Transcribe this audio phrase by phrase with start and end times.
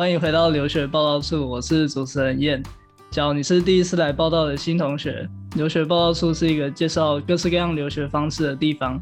[0.00, 2.62] 欢迎回到留学报道处，我是主持人燕。
[3.10, 8.98] 假如你是第一次来报道的新同学，留学报道处是一个介绍各式各样留学方式的地方。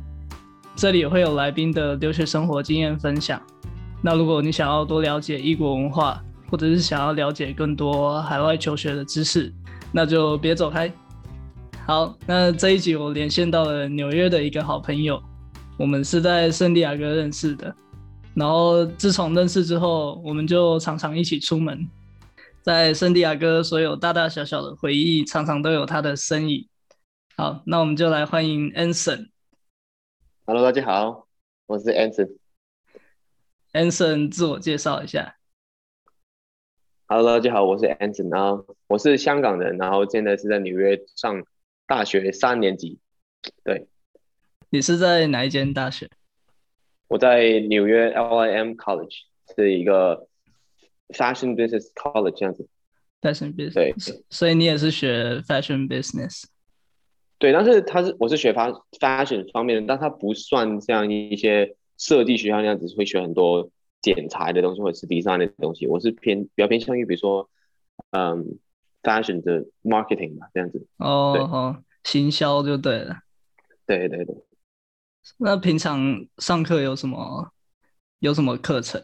[0.75, 3.41] 这里也会有来宾的留学生活经验分享。
[4.03, 9.53] 那如果你想要多了解异国文化，或者是想要了解更多海外求学的知识，
[9.93, 10.93] 那就别走开。
[11.87, 15.23] 好，那这一集我连线到了纽约的一个好朋友，
[15.79, 17.73] 我们是在圣地亚哥认识的。
[18.35, 21.89] 然后自从认识之后，我们就常常一起出门。
[22.63, 26.69] 在圣地亚哥，所有大大小小的回忆，常常都有他的身影。
[27.37, 29.31] 好，那我们就来欢迎 Anson。
[30.45, 31.27] Hello，大家好，
[31.67, 32.37] 我是 Anson。
[33.73, 35.37] Anson，自我介绍一下。
[37.07, 41.43] Hello，大家好，我是 Anson，然后我是香港人，然后现在是在纽约上
[41.87, 42.99] 大学三年级。
[43.65, 43.89] 对。
[44.71, 46.11] 你是在哪一间大学？
[47.09, 49.23] 我在纽约 LIM College，
[49.57, 50.27] 是一个。
[51.09, 52.69] Fashion Business College 这样子
[53.23, 53.95] ，Fashion Business 对，
[54.29, 56.45] 所以你也是学 Fashion Business，
[57.39, 58.71] 对，但是他是我是学发
[59.01, 63.71] Fashion 方面的，但他不算像一些设计学校那样子会学很多
[64.03, 67.49] 剪裁的东西或者是 design 的东西，我是偏比较偏向于比如说
[68.11, 68.59] 嗯
[69.03, 70.87] Fashion 的 Marketing 吧这样子。
[70.99, 73.21] 哦哦，行销就对了。
[73.87, 74.37] 对对对。
[75.39, 77.53] 那平常上课有什么
[78.21, 79.03] 有什么课程？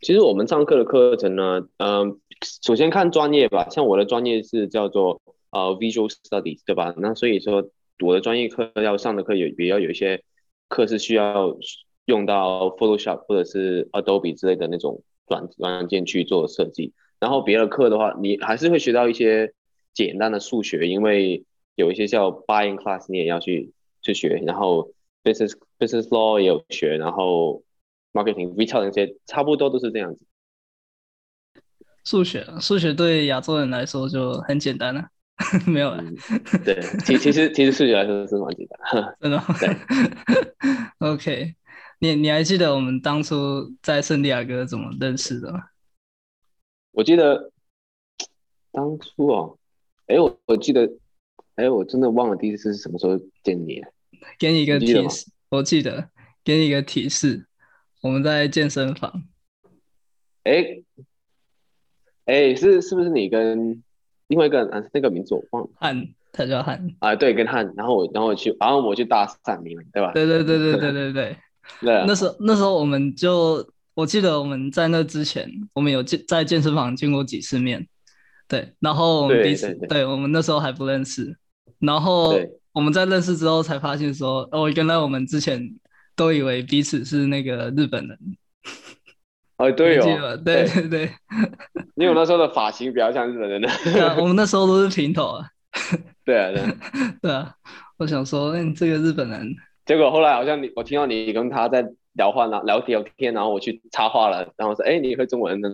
[0.00, 2.20] 其实我们上课的课程呢，嗯、
[2.62, 5.20] 首先看专业吧，像我的专业是叫做
[5.50, 6.94] 呃 Visual Studies，对吧？
[6.98, 7.68] 那所以说
[8.00, 10.22] 我的专业课要上的课有也要有一些
[10.68, 11.56] 课是需要
[12.04, 16.92] 用到 Photoshop 或者是 Adobe 之类的那种软软件去做设计。
[17.18, 19.52] 然后别的课的话，你还是会学到一些
[19.92, 23.72] 简单的数学，因为有一些叫 Buying Class 你也要去
[24.12, 24.90] 去学，然后
[25.22, 27.62] Business Business Law 也有学，然后。
[28.14, 30.24] marketing、retail 那些差不多都是这样子。
[32.04, 35.08] 数学，数学对亚洲人来说就很简单了，
[35.68, 36.16] 没有了、嗯。
[36.64, 39.14] 对，其其实其实数学来说是蛮简单。
[39.20, 39.38] 真的？
[39.60, 39.68] 对。
[41.14, 41.54] OK，
[42.00, 45.64] 你你还记得我们当初在圣地亚哥怎么认识的吗？
[46.92, 47.52] 我记得
[48.72, 49.58] 当初哦，
[50.06, 50.90] 哎，我我记得，
[51.56, 53.84] 哎，我真的忘了第一次是什么时候见你。
[54.38, 56.08] 给你一个提示，我记得，
[56.44, 57.46] 给你一个提示。
[58.00, 59.24] 我们在健身房。
[60.44, 60.64] 哎，
[62.26, 63.82] 哎，是是不是你跟
[64.28, 64.90] 另外一个人？
[64.92, 65.70] 那个名字我忘了。
[65.74, 66.94] 汉，他叫汉。
[67.00, 67.72] 啊，对，跟汉。
[67.76, 70.12] 然后我，然后我去，然后我去搭讪你，对吧？
[70.12, 71.36] 对对对对对对对。
[71.80, 72.04] 对。
[72.06, 77.88] 那时候那时候我们就，我记得我们在那之前，我们有见在健身房见过几次面。
[78.46, 78.72] 对。
[78.78, 81.36] 然后我们彼此，对，对，对，对，我们那时候还不认识。
[81.80, 82.38] 然后
[82.72, 85.74] 我们在认识之后才发现说，哦，原来我们之前。
[86.18, 88.18] 都以为彼此是那个日本人，
[89.56, 90.66] 哦，对哦，对。
[90.66, 91.02] 对对，
[91.94, 93.62] 因为我那时候的发型比较像日本人。
[93.62, 95.46] 的，对啊，我们那时候都是平头啊，
[96.24, 96.62] 对啊，对，
[97.22, 97.54] 对啊，
[97.98, 99.54] 我想说，嗯，这个日本人，
[99.86, 105.68] 结果后来好像你，我听到你跟他在聊话呢，聊聊天，然后我去插话了，然后说，哎，你会中文呢？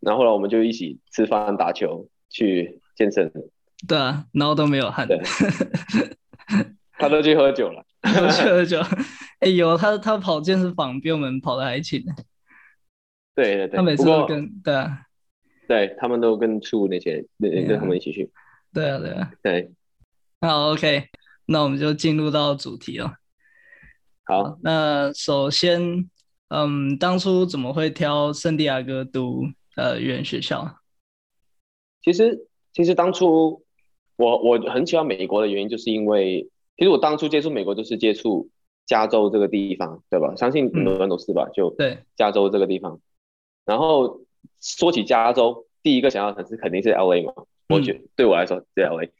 [0.00, 3.30] 然后后来我们就一起吃饭、打球、去健身，
[3.88, 5.18] 对啊，然后都没有汗，对，
[6.98, 7.84] 他都去喝酒了。
[8.02, 8.80] 喝酒喝 酒，
[9.40, 12.14] 哎呦，他他跑健身房比我们跑的还勤呢。
[13.34, 15.02] 对对对，他每次都跟对啊，
[15.68, 18.30] 对他们都跟处那些那跟他们一起去。
[18.72, 19.30] 对啊对啊。
[19.42, 19.72] 对。
[20.40, 21.08] 好，OK，
[21.46, 23.14] 那我们就进入到主题了。
[24.24, 26.08] 好，那首先，
[26.48, 29.44] 嗯，当初怎么会挑圣地亚哥读
[29.76, 30.78] 呃语言学校？
[32.02, 33.62] 其实其实当初
[34.20, 36.48] 我我很喜欢美国的原因，就是因为。
[36.76, 38.48] 其实我当初接触美国就是接触
[38.86, 40.34] 加州这个地方，对吧？
[40.34, 41.46] 相信很多人都是吧？
[41.50, 42.98] 嗯、就对加州这个地方。
[43.66, 44.20] 然后
[44.62, 47.34] 说起加州，第一个想要的城市肯定是 LA 嘛。
[47.68, 49.10] 我觉得对我来说是 LA。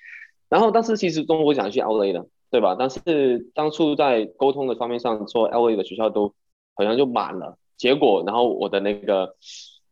[0.49, 2.77] 然后当时其实中国想去 LA 的，对吧？
[2.79, 6.33] 但是当初在沟通的方面上说 LA 的学校都
[6.75, 7.59] 好像就满了。
[7.77, 9.35] 结果然后我的那个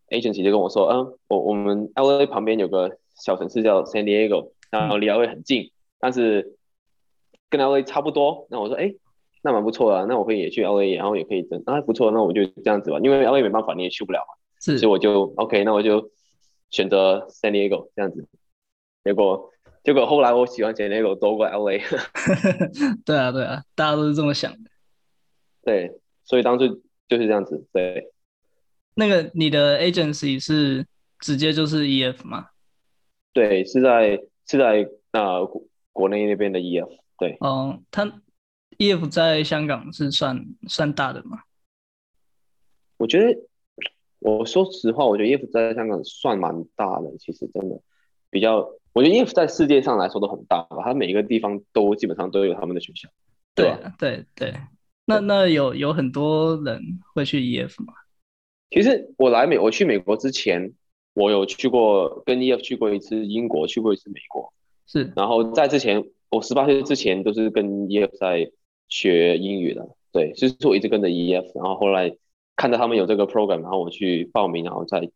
[0.08, 6.54] agency 就跟我说，嗯，我我们 LA 旁边有个小城市叫 San Diego，然后离 LA 很近，但是。
[7.50, 8.92] 跟 LA 差不多，那我说，哎，
[9.40, 16.10] 那蛮不错的，那我可以也去 LA，然后也可以等，啊，不错，那我就这样子吧，因为 LA 没办法，你也去不了嘛，是，所以我就 OK，那我就
[16.68, 18.28] 选择 San Diego 这样子，
[19.02, 19.50] 结果
[19.82, 21.78] 结果后来我喜欢 San Diego 多过 LA，
[23.06, 24.70] 对啊对啊，大家都是这么想的，
[25.64, 25.90] 对，
[26.24, 26.66] 所以当初
[27.08, 28.10] 就是这样子，对，
[28.94, 30.86] 那个你的 agency 是
[31.20, 32.48] 直接就是 EF 吗？
[33.32, 35.62] 对，是在是在呃国
[35.92, 36.88] 国内那边的 EF。
[37.18, 38.20] 对，哦，他
[38.78, 41.42] EF 在香港是算算大的吗？
[42.96, 43.40] 我觉得
[44.20, 47.80] 我说实话，我觉得 EF 在香港算蛮大的，其实真的
[48.30, 53.08] 比较，我觉得 EF 在世界上来说都很大吧，它每一个地方都基本上都有他们的学校。
[53.54, 54.54] 对对对，
[55.04, 56.80] 那那有有很多人
[57.14, 57.92] 会去 EF 吗？
[58.70, 60.72] 其实我来美，我去美国之前，
[61.18, 64.52] 我有去过跟 EF 去过一次英国，去过一次美国。
[64.86, 68.50] 是，然后在之前，我十八岁之前都是跟 EF 在
[68.88, 69.88] 学英语的。
[70.12, 72.16] 对，就是我一直跟着 EF，然后后来
[72.56, 75.10] 看到他们有这个 program，然后我去报名，然后再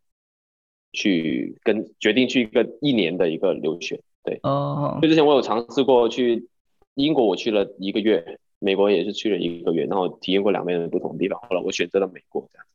[0.93, 4.01] 去跟决定去一个一年的一个留学。
[4.25, 6.49] 对，哦，就之前我有尝试过去
[6.95, 11.41] 英国，我去了一个月，美国也是去了一个月，然后体验过两边的不同的地方。
[11.49, 12.67] 后来我选择了美国这样。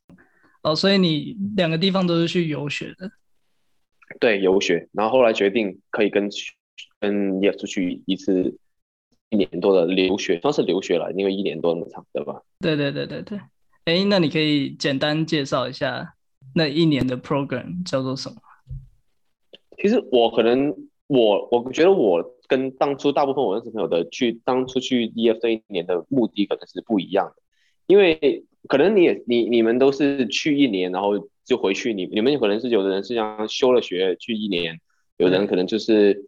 [0.64, 3.12] 哦，所以你两个地方都是去游学的？
[4.20, 6.30] 对，游学，然后后来决定可以跟
[7.00, 8.58] 跟 EF 出去一次。
[9.30, 12.42] 一年多的留学，算是留学了，因为一年多那么长，对吧？
[12.62, 13.38] 对对对对对。
[13.84, 16.14] 哎，那你可以简单介绍一下
[16.56, 18.38] 那一年的 program 叫做什么？
[19.78, 20.74] 其实我可能
[21.08, 27.42] 我我觉得我跟当初大部分我认识朋友的去当初去 EF 这一年的目的可能是不一样的，
[27.88, 34.80] 因为可能你也你你们都是去一年然后就回去，你你们可能是有的人是像休了学去一年，
[35.18, 36.26] 有人可能就是。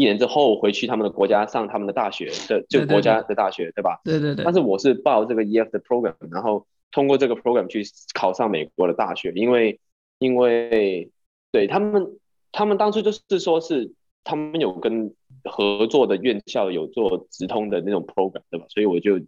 [0.00, 4.00] 一年之后回去他们的国家上他们的大学的，就国家的大学，对吧？
[4.04, 4.44] 对对对。
[4.44, 7.82] 但是我是报这个 EF 的 program，然后通过这个 program 去
[8.14, 9.80] 考上美国的大学，因为
[10.20, 11.10] 因为
[11.50, 12.16] 对他们，
[12.52, 13.90] 他们当初就是说是
[14.22, 18.66] 他们有跟合作的院校有做直通的那种 program，对吧？
[18.68, 19.18] 所以我就，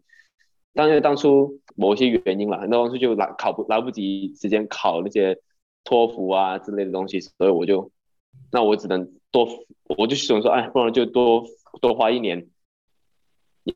[0.74, 5.38] 当然当初某些原因了，那当初就来考不来不及时间考那些
[5.84, 7.90] 托福啊之类的东西，所以我就，
[8.52, 9.10] 那我只能。
[9.32, 9.48] 多，
[9.96, 11.44] 我就想说，哎，不然就多
[11.80, 12.48] 多花一年，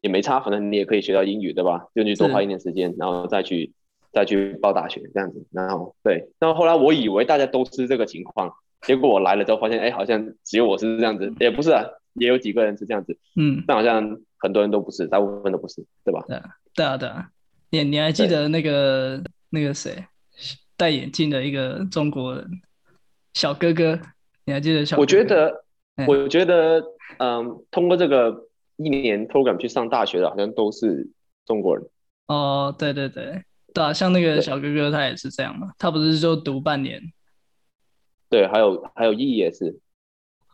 [0.02, 1.87] 也没差，反正你也可以学到英语，对吧？
[1.94, 3.73] 就去多花一年时间，然后再去
[4.11, 5.47] 再去报大学这样子。
[5.52, 16.25] 然后对，然后后来我以为大家都是这个情况，结果我来了之后发现，哎，好像只有我是这样子，也不是啊，也有几个人是这样子，嗯，但好像很多人都不是，大部分都不是，对吧？
[16.75, 17.31] 对啊，对啊。
[17.71, 20.05] 你你还记得那个那个谁
[20.76, 22.49] 戴眼镜的一个中国人
[23.32, 24.00] 小哥哥？
[24.44, 24.97] 你还记得小？
[24.97, 25.65] 我觉得，
[26.06, 26.81] 我觉得，
[27.19, 31.09] 嗯，通过这个一年 program 去上大学的，好像都是
[31.47, 31.85] 中国人。
[32.26, 33.43] 哦，对对对，
[33.73, 37.00] 对啊，像那个小哥哥，他也是这样嘛，他不是就读半年？
[38.31, 39.81] 对，还有还有 E 也是。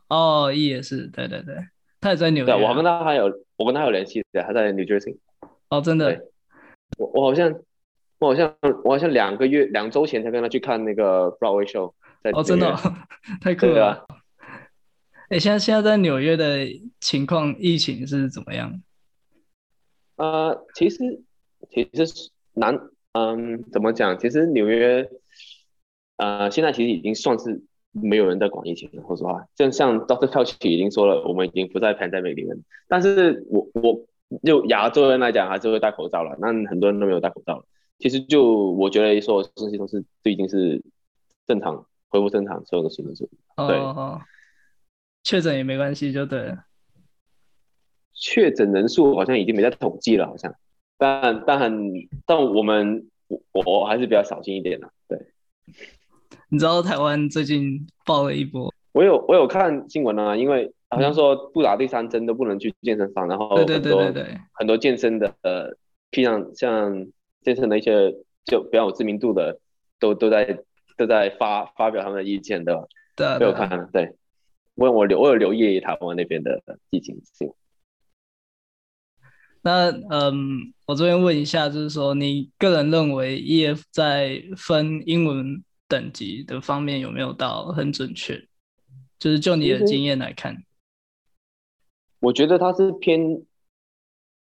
[0.08, 1.54] 哦，E 也是，对对对，
[2.00, 2.52] 他也在纽约。
[2.52, 5.18] 对，我跟他还有，我跟他有联系的，他在 New Jersey。
[5.70, 6.26] 哦，真的？
[6.98, 7.48] 我我好像，
[8.18, 11.94] 我好像，我好像两个月两周前才跟他去看那个 Broadway show。
[12.34, 12.76] 哦，真的、哦，
[13.40, 14.04] 太酷了！
[15.28, 16.66] 哎、啊，现在现在在纽约的
[17.00, 18.82] 情况，疫情是怎么样？
[20.16, 21.22] 呃，其实
[21.70, 22.78] 其实难，
[23.12, 24.18] 嗯，怎么讲？
[24.18, 25.08] 其实纽约，
[26.16, 27.62] 呃，现在其实已经算是
[27.92, 29.02] 没有人在管疫情了。
[29.06, 32.54] 说实话，就像 Doctor Fauci 已经说了，我们已经不在 pandemic 里面。
[32.86, 34.04] 但是我我
[34.42, 36.36] 就亚洲人来讲，还是会戴口罩了。
[36.40, 37.64] 那很多人都没有戴口罩了。
[37.98, 40.82] 其实就我觉得说，东西都是都已经是
[41.46, 41.86] 正常。
[42.12, 43.76] 恢复正常，所有的事情都是对。
[43.76, 44.20] 哦，
[45.22, 46.64] 确诊也没关系，就对了。
[48.12, 50.52] 确诊人数好像已经没在统计了，好像。
[50.98, 51.72] 但但
[52.26, 54.90] 但我们我我还是比较小心一点的。
[55.06, 55.18] 对。
[56.50, 58.74] 你知道台湾最近爆了一波？
[58.90, 65.74] 我有我有看新闻啊，因为好像说不打第三针都不能去健身房，然后很多对对对对对很多健身的呃，
[66.12, 67.06] 像像
[67.42, 68.12] 健身的一些
[68.44, 69.58] 就比较有知名度的
[69.98, 70.62] 都都在。
[70.96, 74.14] 都在发发表他们的意见的，对，没有看，对，
[74.74, 77.50] 问我留我有留意台湾那边的疫情是。
[79.62, 88.38] 那嗯，我这边问一下，就是说你个人认为 EF 在分英文等级的方面有没有到很准确？
[89.18, 90.54] 就是就你的经验来看，
[92.20, 93.42] 我觉得它是偏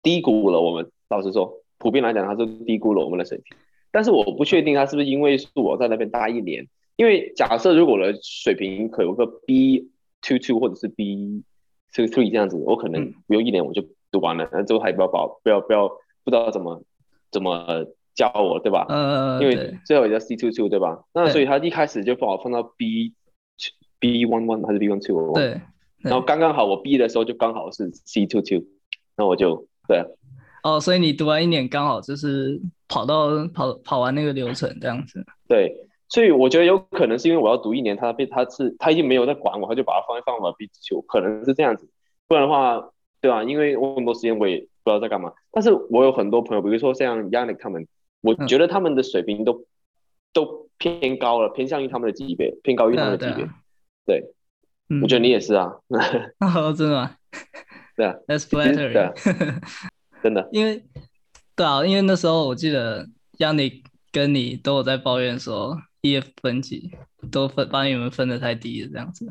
[0.03, 3.57] 低估了我们，老实说，普遍来讲，它是低估了我们的水平。
[3.91, 9.89] 但是我不确定他是不是因为是我在那边待一年，因为假设如果我的水平可有个 B
[10.21, 11.43] two two 或者是 B
[11.91, 15.89] two three 这样子，我可能不用一年我就读完了，那之后还不要保，不要不要
[16.23, 16.83] 不知道怎么
[17.31, 18.85] 怎么教我，对吧？
[18.89, 21.03] 嗯，因为最后也叫 C two two 对吧？
[21.13, 23.15] 那所以他一开始就把我放到 B
[23.99, 25.33] B one one 还是 B one two？
[25.33, 25.59] 对。
[26.01, 28.63] 然后刚刚好我毕业的时候就刚好是 C two two，
[29.17, 30.03] 那我就对。
[30.63, 35.25] 哦，所以你读完一年刚好就是跑到跑跑完那个流程这样子。
[35.47, 35.73] 对，
[36.09, 41.89] 所以我觉得有可能是因为我要读一年，他被他是他已经没有在管我，他就把它放一放我 B 球，可能是这样子。
[42.27, 42.89] 不然的话，
[43.21, 43.43] 对吧？
[43.43, 45.31] 因为我很多时间我也不知道在干嘛。
[45.51, 47.87] 但是我有很多朋友，比如说像 Yannick 他们，
[48.21, 49.65] 我觉得他们的水平都、嗯、
[50.33, 53.45] 都偏高了，偏向于他们的级别，偏高于他们的级别。
[53.45, 53.53] 对，啊
[54.05, 54.33] 对，啊、对，
[54.89, 55.71] 嗯，我觉得你也是啊。
[56.39, 57.15] 哦，真的吗？
[57.95, 58.93] 对啊，That's flattering。
[58.93, 59.13] 对啊，
[60.23, 60.47] 真的。
[60.53, 60.83] 因为，
[61.55, 66.91] 对啊，因为那时候我记得 Yannick 跟你都有在抱怨说，EF 分级
[67.31, 69.27] 都分把你们分得太低了这样子。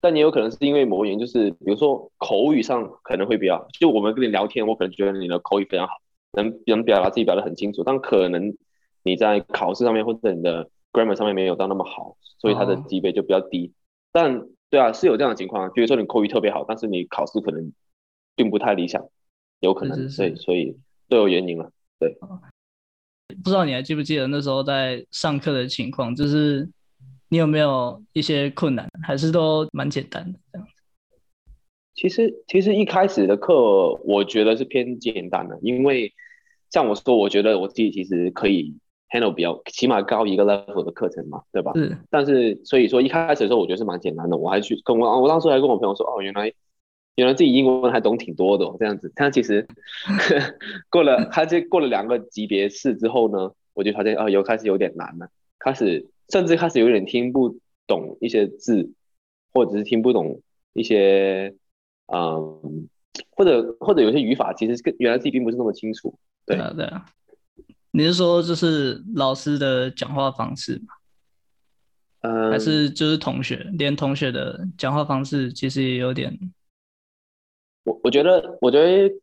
[0.00, 5.92] 但也有可能是因为某个原因，就是比如说口语上可能会比较，就我们跟你聊天，我可能觉得你的口语非常好，
[6.32, 8.56] 能能表达自己表达很清楚，但可能
[9.02, 13.66] 你在考试上面或者你的 grammar 上面没有到那么好，所以他的级别就比较低。
[13.66, 13.74] Oh.
[14.12, 17.72] 但对啊，是有这样的情况，比如说你口语特别好，但是你考试可能
[18.34, 19.04] 并不太理想，
[19.58, 20.76] 有可能，是是是所以所以
[21.08, 21.70] 都有原因了。
[21.98, 22.16] 对，
[23.42, 26.66] 不知道你还记不记得那时候在上课的情况，就是。
[27.32, 30.72] 你有没有一些困难，还是都蛮简单的这样子？
[31.94, 36.12] 其实，其实一开始的课，我觉得是偏简单的，因为
[36.70, 38.76] 像我说，我觉得我自己其实可以
[39.10, 41.72] handle 比较起码高一个 level 的课程嘛，对吧？
[41.74, 41.98] 嗯。
[42.10, 44.36] 但是，所以说一开始的时候，我觉得是蛮简单的。
[44.36, 46.52] 我还去跟我，我当时还跟我朋友说，哦，原来
[47.16, 49.12] 原来自己英文还懂挺多的，这样子。
[49.14, 49.66] 但其实
[50.90, 56.08] 过了，他这过了两个级别试之后呢，我就发现，哦，又开始有点难了，开始。
[56.32, 58.92] 甚至开始有点听不懂一些字，
[59.52, 60.40] 或者是听不懂
[60.74, 61.52] 一些，
[62.06, 62.88] 嗯，
[63.30, 66.14] 或者或者有些语法，其实跟原来自己并不是那么清楚。
[66.46, 67.04] 对啊，对啊。
[67.92, 70.94] 你是说就是老师的讲话方式吗？
[72.22, 76.38] 嗯，还是就是同学，连同学的讲话方式其实也有点。
[77.84, 79.14] 我我觉得，我觉得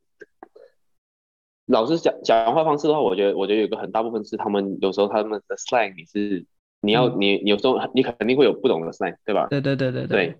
[1.67, 6.45] 老师讲讲话方式的话，我觉得我觉得有个很大部分是他们有时候他们的 slang 你是。
[6.79, 9.47] 你要你，你有时候你肯定会有不懂的 slang，对吧？
[9.49, 10.37] 对对对对对。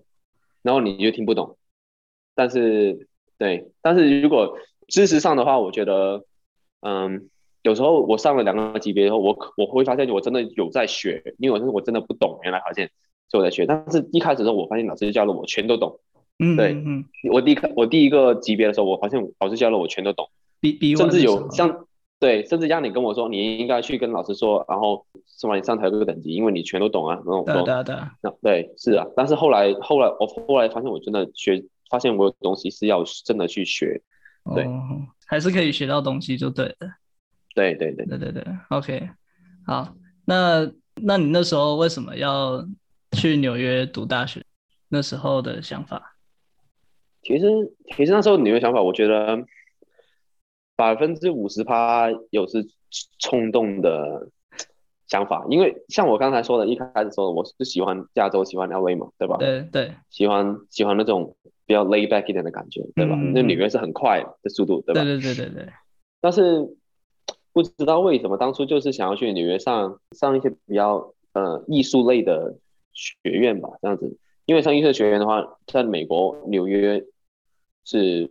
[0.62, 1.58] 然后你就听不懂，
[2.32, 4.56] 但是对，但是如果
[4.86, 6.24] 知识上的话，我觉得，
[6.80, 7.28] 嗯，
[7.62, 12.90] 有时候我上了两个级别以后，我我会发现我真的有在学，因为我是我真的不懂，原来发现
[13.30, 13.66] 是我在学。
[13.66, 15.98] 但是一开始的时候，我发现老师教了我全都懂。
[16.38, 20.28] 嗯，对，嗯，我第一我第一个级别的时候，我发现老师教了我全都懂，
[20.60, 21.84] 比比甚至有像。
[22.20, 27.14] 对，甚至让你跟我说，你应该去跟老师说，然后送完你上台这个等级，因为你全都懂啊。
[27.14, 29.06] 然后我说，对对对，对，是啊。
[29.14, 34.02] 但是后来，后来我后来发现，我真的学，发现我有东西是要真的去学。
[34.52, 36.88] 对，哦、还是可以学到东西就对了。
[37.58, 39.10] 对对对对对对，OK。
[39.66, 40.70] 好，那
[41.02, 42.64] 那你那时候为什么要
[43.12, 44.42] 去纽约读大学？
[44.88, 46.16] 那时候的想法？
[47.22, 47.46] 其实，
[47.96, 49.44] 其实那时候纽约想法，我觉得。
[50.76, 52.64] 百分之五十趴有是
[53.18, 54.28] 冲动的
[55.08, 59.36] 想法，因为像我刚才说的，一开始说的，我是喜欢加州，喜欢 LA 嘛，对吧？
[59.38, 61.34] 对对，喜欢喜欢那种
[61.66, 63.16] 比较 lay back 一点的感觉，对吧？
[63.18, 65.02] 嗯、那纽约是很快的速度，对吧？
[65.02, 65.72] 对对对对对。
[66.20, 66.64] 但是
[67.62, 72.54] 不知道为什么当初就是想要去纽约上上一些比较呃艺术类的
[72.92, 77.04] 学院吧，这样子，因为上艺术学院的话，在美国纽约
[77.84, 78.30] 是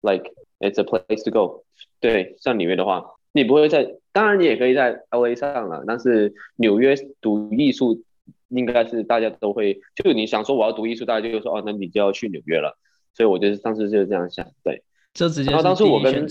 [0.00, 0.32] like。
[0.64, 1.64] It's a place to go。
[1.98, 8.00] 对，上纽约的话，你不会在，当然你也可以在 LA 上了，但是纽约读艺术
[8.46, 12.78] 应该是大家都会，就你想说我要读艺术，大家就会说哦，那你就要去纽约了。
[13.12, 14.84] 所以我就是当时就是这样想，对，
[15.14, 15.50] 就直接。
[15.50, 16.28] 然后当时我跟，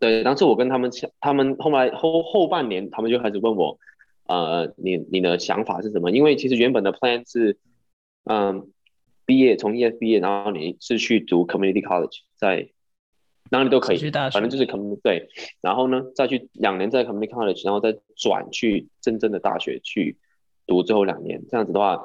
[0.00, 3.78] 对，当时我跟他们讲，他们后来后后半年，他们就开始问我，
[4.26, 6.10] 呃，你你的想法是什么？
[6.10, 7.58] 因为其实原本的 plan 是，
[8.24, 8.70] 嗯，
[9.26, 12.70] 毕业从 EF 毕业，然后你是去读 Community College 在。
[13.50, 15.26] 哪里都可以，反正就是 community 对，
[15.62, 20.18] 然后呢，再去两年在 community college，然后再转去真正的大学去
[20.66, 21.42] 读最后两年。
[21.48, 21.98] 这样子的话，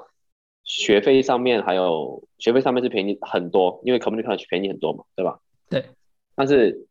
[0.63, 5.41] 学费上面还有学费上面是便宜很多，因为 community college 便宜很多嘛，对吧？
[5.69, 5.83] 对。
[6.33, 6.87] 但是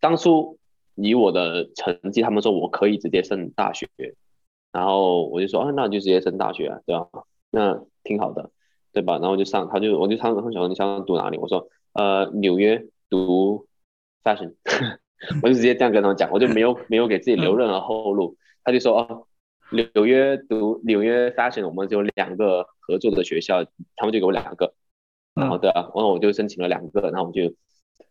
[0.00, 0.58] 当初
[0.94, 3.88] 以我的成绩，他们说我可以直接升大学，
[4.72, 7.06] 然后我就说啊，那你就直接升大学啊，对吧？
[7.50, 8.50] 那挺好的，
[8.92, 9.14] 对吧？
[9.14, 11.38] 然后我就上，他就我就他们想说你想读哪里？
[11.38, 13.66] 我说呃纽约读。
[14.28, 14.52] fashion，
[15.42, 18.36] 我就直接这样跟他们讲，我就没有没有给自己留任何后路。
[18.62, 19.26] 他就说哦，
[19.70, 23.64] 纽约读纽约 fashion，我们就有两个合作的学校，
[23.96, 24.74] 他们就给我两个。
[25.34, 27.54] 然后对啊，然后我就申请了两个，然后我就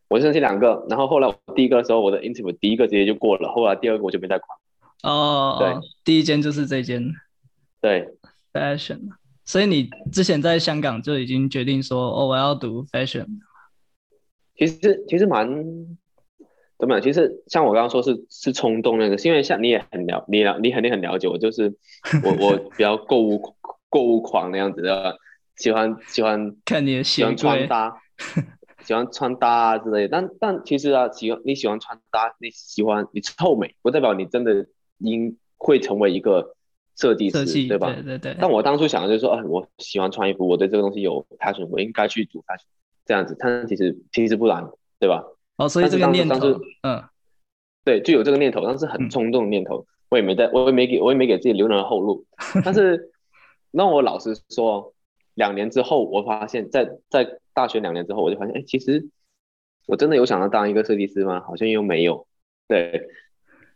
[0.10, 4.50] 我就申请两个，然后后来我第一个的时候，我的 interview 第一个直接就过了，后来第二个我就没再管。
[5.04, 5.74] 哦，对，
[6.04, 7.14] 第一间就是这间。
[7.82, 8.08] 对
[8.54, 9.00] ，fashion。
[9.46, 13.26] 所以你之前在香港就已经决定说哦，我要读 fashion。
[14.56, 15.48] 其实其实蛮
[16.80, 17.02] 怎么样？
[17.02, 21.74] 其实像我刚刚说是是冲动那个，是因为像你也很了，你了你肯定很了解我，就是
[22.24, 23.56] 我我 比较购物
[23.90, 25.18] 购物狂那样子的，
[25.58, 27.96] 喜欢喜欢看你的喜欢穿搭
[28.88, 30.08] 喜欢穿搭啊之类的。
[30.08, 34.66] 但但其实啊，喜欢你喜欢穿搭，你喜欢你臭美，不代表你真的
[35.00, 36.56] 应会成为一个
[36.96, 37.94] 设计师，计对吧？
[37.94, 38.38] 对对对。
[38.40, 42.64] 但我当初想的就是说，哎，我喜欢穿衣服，我对这个东西有 passion，我应该去读 fashion
[43.06, 43.36] 这样子。
[43.38, 44.66] 但其实其实不然，
[45.00, 45.24] 对吧？
[45.58, 46.38] 哦，所以这个念头，
[46.84, 47.04] 嗯，
[47.84, 52.26] 对，就有这个念头，但是很冲动的念头，嗯、我也没在，我也没给，我也没给自己留任何后路。
[52.64, 53.12] 但是，
[53.72, 54.94] 那我老实说，
[55.34, 59.10] 两年之后，我发现在，在在大学两年之后，我就发现，哎，其实
[59.88, 61.42] 我真的有想要当一个设计师吗？
[61.42, 62.28] 好像又没有。
[62.68, 63.10] 对，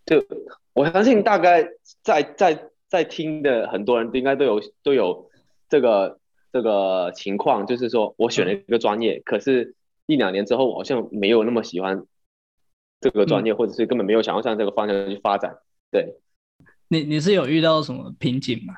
[0.06, 0.24] 就
[0.74, 1.68] 我相信，大概
[2.04, 5.32] 在在在听的很多人，应该都有都有
[5.68, 6.20] 这个
[6.54, 9.74] 这个情况，就是说我选了一个专业，嗯、可是。
[10.08, 12.04] 一两年之后，我好像没有那么喜欢
[13.00, 15.56] 这个专业，嗯、或者是根本没有想要向这个方向去发展。
[15.90, 16.16] 对，
[16.90, 18.74] 你你是有遇到什么瓶颈吗？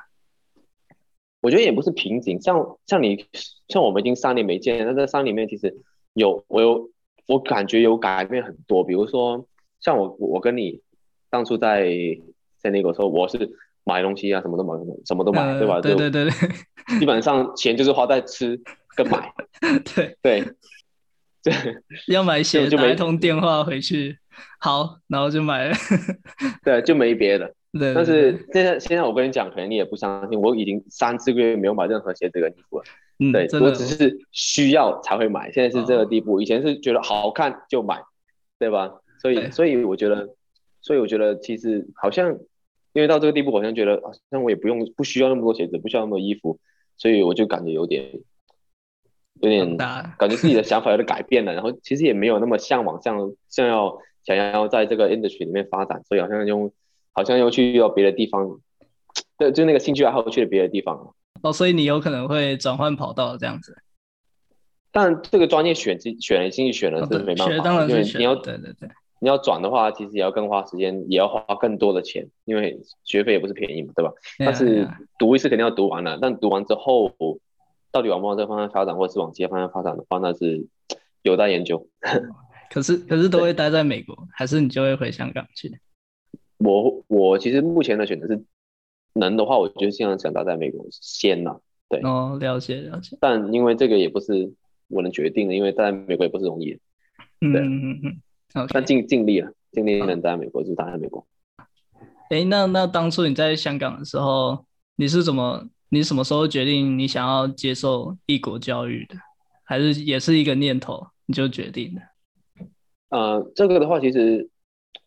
[1.44, 3.26] 我觉得也不是瓶颈，像像你
[3.68, 5.76] 像我们已经三年没见，那在三年里面其实
[6.14, 6.90] 有我有
[7.26, 8.82] 我感觉有改变很多。
[8.82, 9.46] 比如说
[9.78, 10.80] 像我我跟你
[11.28, 11.86] 当初在
[12.56, 13.50] 在那个时候，我是
[13.84, 14.74] 买东西啊，什么都买，
[15.04, 15.80] 什么都买，呃、对吧？
[15.80, 18.58] 对对对对，基本上钱就是花在吃
[18.96, 19.32] 跟买。
[19.94, 20.44] 对对。
[21.44, 21.52] 对，
[22.08, 24.16] 要买鞋，打一通电话回去，
[24.58, 25.76] 好，然后就买了。
[26.64, 27.54] 对，就没别的。
[27.78, 32.84] 对，但是现在现在我跟你讲，可能你也不相信，我已经三四个月没有买任何鞋子跟衣服了。
[33.18, 36.40] 嗯，对，我只是需要才会买，现在是这个地步。
[36.40, 38.00] 以前是觉得好看就买，
[38.58, 38.92] 对吧？
[39.20, 40.28] 所以所以我觉得，
[40.80, 42.32] 所以我觉得其实好像，
[42.92, 46.58] 因为到这个地步，好像觉得好像我也不用不需要那么多鞋子，不需要那么多衣服，
[46.96, 48.20] 所以我就感觉有点。
[49.40, 56.72] 有点感觉自己的想法有点改变了，然后其实也没有那么向往，像像要想要在这个 industry 里面发展，所以好像又
[57.14, 58.60] 好像又去到别的地方，
[59.38, 61.14] 对，就那个兴趣爱好去了别的地方。
[61.42, 63.78] 哦，所以你有可能会转换跑道这样子。
[64.92, 68.88] 但这个专业选进选了进去选了是没办法，当然因为你要对对对，
[69.20, 74.12] 你要转的话，其实也要更花时间，也要花更多的钱，因为学费也不是便宜嘛，对吧？
[74.38, 74.86] 但是
[75.18, 77.10] 读一次肯定要读完了，但读完之后。
[77.94, 80.66] 到底往不往这个方向发展，或者是往其他方向发展的话，那是
[81.22, 81.86] 有待研究。
[82.68, 85.68] 可是，可是都会待在美国，对还是你就会回香港去？
[86.64, 88.42] 我我其实目前的选择是，
[89.12, 91.60] 能的话，我就尽量想待在美国先呐。
[91.88, 93.16] 对，哦，了解了解。
[93.20, 94.52] 但因为这个也不是
[94.88, 96.78] 我能决定的，因为待在美国也不是容易。
[97.40, 98.66] 嗯嗯嗯。
[98.70, 101.26] 但尽尽力了，尽力能待在美国就待在美国。
[102.30, 104.64] 哎，那那当初你在香港的时候，
[104.96, 105.68] 你是怎么？
[105.90, 109.14] 你什么时候决定你想要接受异国教育的？
[109.62, 112.00] 还是也是一个念头你就决定的？
[113.10, 114.48] 呃，这个的话，其实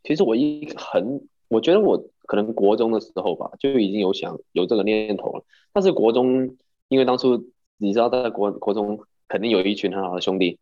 [0.04, 5.44] 其实我一很，我觉得我可能国中的时候吧，就已经有想有这个念头了。
[5.74, 6.56] 但是国中，
[6.88, 7.46] 因为当初
[7.78, 10.60] 你知道，在国国中肯定有一群很好的兄弟，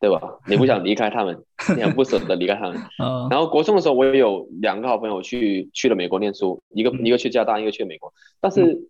[0.00, 0.38] 对吧？
[0.46, 1.44] 你不想离开他们，
[1.76, 2.80] 你很不舍得离开他们。
[3.30, 8.74] 然后国中的时候，我也有两个好朋友去去了美国念书，一个一个去加拿大，一个去美国，但是。
[8.74, 8.88] 嗯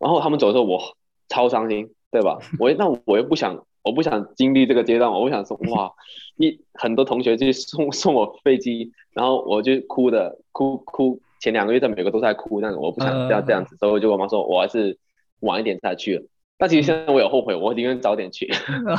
[0.00, 0.80] 然后他们走的时候，我
[1.28, 2.38] 超伤心，对吧？
[2.60, 5.90] 我那我又不想，我不想经历这个阶段，我不想说 哇，
[6.36, 14.98] 一很多同学去送 送我飞机，然后我就哭的哭哭，前两个月在美国都在哭，但是我不想要这样子，所以我就跟我妈说，我还是
[15.40, 16.24] 晚一点再去了。
[16.58, 18.50] 但其实现在我有后悔，我宁愿早点去，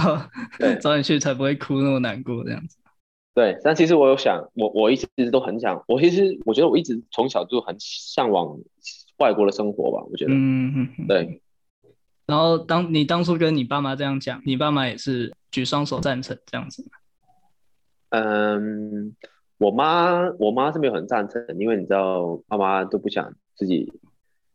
[0.57, 2.77] 对，早点去才不会哭那么难过这样子。
[3.35, 8.57] 对，但其实我有想，我我一直都很想，我其实我觉得我一直从小就很向往。
[9.19, 11.41] 外国的生活吧，我觉得，嗯，对。
[12.29, 16.89] 然后当你当初跟你爸妈这样讲，你爸妈也是举双手赞成这样子吗？
[18.11, 19.15] 嗯，
[19.57, 23.91] 我妈我妈是没有很赞成，因为你知道，爸妈都不想自己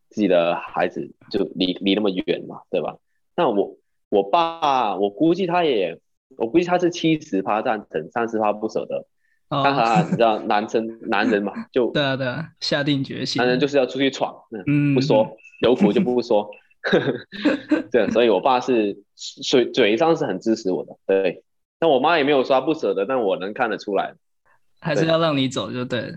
[0.08, 2.96] 自己的孩子就离离那么远嘛，对吧？
[3.36, 3.76] 那我
[4.08, 6.00] 我爸，我估计他也，
[6.36, 9.06] 我估计他是七十趴赞成，三十趴不舍得。
[9.50, 14.34] 哈哈，你知道男生 男人嘛，就对啊对啊，下定决心，男人就是要出去闯，
[14.66, 16.50] 嗯，不说有苦就不说，
[17.90, 18.96] 对，所以我爸是
[19.42, 21.42] 嘴嘴上是很支持我的，对，
[21.78, 24.14] 但我妈也没有说不舍得，但我能看得出来，
[24.80, 26.12] 还是要让你走就对，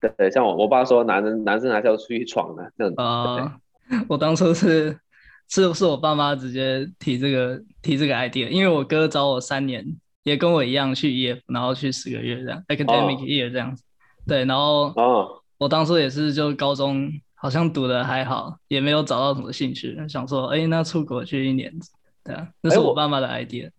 [0.00, 3.58] 对对，像我我爸说，男人男生还是要出去闯的，这样啊，
[4.08, 4.98] 我当初是
[5.48, 9.84] 是是我爸妈直接提这个提这个 idea，因为我哥找我三年。
[10.24, 13.82] 也跟我一样去 EF，然后去十个月这样，academic year 这样子。
[13.82, 14.28] Oh.
[14.28, 14.92] 对，然后
[15.56, 21.72] 我当初也是就高中好像读的还好，也没有找到什么兴趣，想说，哎，那出国去一年，
[22.24, 23.70] 对啊，那是我爸妈的 idea。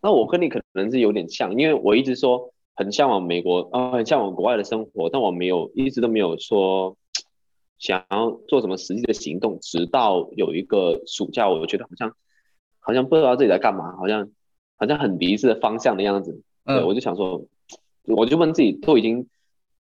[0.00, 6.96] 那我跟你可能是有点像，因为我一直说很向往美国啊，很向往国外的生活，但我没有一直都没有说
[7.78, 12.12] 想要做什么实际的行动，直到有一个暑假，我觉得好像
[12.78, 14.30] 好像不知道自己在干嘛，好像。
[14.82, 17.44] 好像很迷失的方向的样子，对，嗯、我就想说，
[18.04, 19.28] 我就问自己，都已经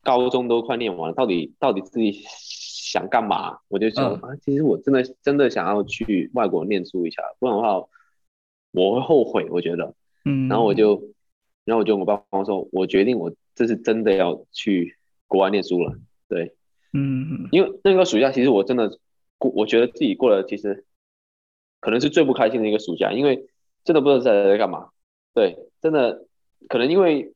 [0.02, 2.24] 高中都快念完了，到底到底自己
[2.90, 7.86] 想干嘛，我就想、嗯、啊，其实我真的真的想要去外国念书一下，不然的话
[8.72, 11.02] 我会后悔，我觉得，嗯，然后我就，
[11.64, 14.96] 然后我就跟我爸妈说，我决定我这是真的要去
[15.26, 15.94] 国外念书了，
[16.28, 16.54] 对，
[16.94, 18.98] 嗯，因为那个暑假其实我真的
[19.36, 20.86] 过，我觉得自己过得其实
[21.80, 23.46] 可能是最不开心的一个暑假，因为
[23.84, 24.88] 真的不知道在在干嘛，
[25.34, 26.24] 对，真的
[26.68, 27.32] 可能因为。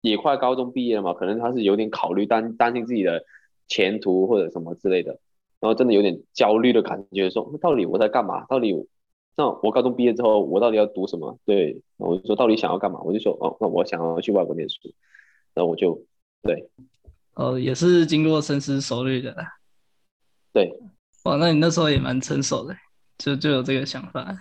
[0.00, 3.24] 也快高中毕业了嘛，可能他是有点考虑担担心自己的
[3.68, 5.18] 前途或者什么之类的，
[5.60, 8.44] 然后真的有点焦虑的感觉，说那到底我在干嘛？
[8.46, 8.74] 到底
[9.36, 11.38] 那我高中毕业之后我到底要读什么？
[11.44, 13.00] 对，我就说到底想要干嘛？
[13.02, 14.92] 我就说哦，那我想要去外国念书，
[15.54, 16.02] 然后我就
[16.42, 16.68] 对，
[17.34, 19.46] 哦，也是经过深思熟虑的啦，
[20.52, 20.72] 对，
[21.24, 22.74] 哇，那你那时候也蛮成熟的，
[23.18, 24.36] 就就有这个想法。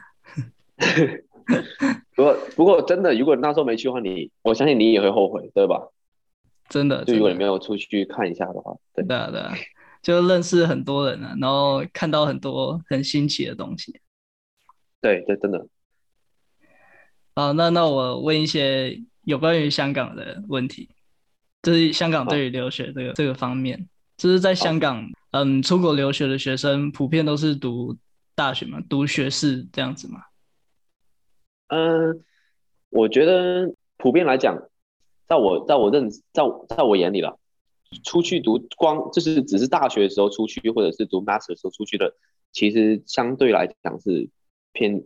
[2.15, 5.87] 不过，不过真的，如果那时候没去的话，你我相信你也会后悔，对吧？
[6.69, 9.53] 真的，就如果你没有出去看一下的话，对对啊，对啊，
[10.01, 14.01] 就认识很多人啊，然后看到很多很新奇的东西。
[15.01, 15.67] 对对，真的。
[17.35, 20.89] 好，那那我问一些有关于香港的问题，
[21.61, 27.95] 就是香港对于留学这个这个方面，就是在香港，嗯，出国留学的学生普遍都是读
[28.33, 30.21] 大学嘛，读学士这样子嘛。
[31.67, 32.23] 嗯，
[32.89, 34.57] 我觉得普遍来讲，
[35.27, 37.37] 在我在我认在在我眼里了，
[38.03, 42.13] 出去读光就是只是大学的时候出去，或者是读 master 的时候出去的，
[42.51, 44.29] 其实相对来讲是
[44.73, 45.01] 偏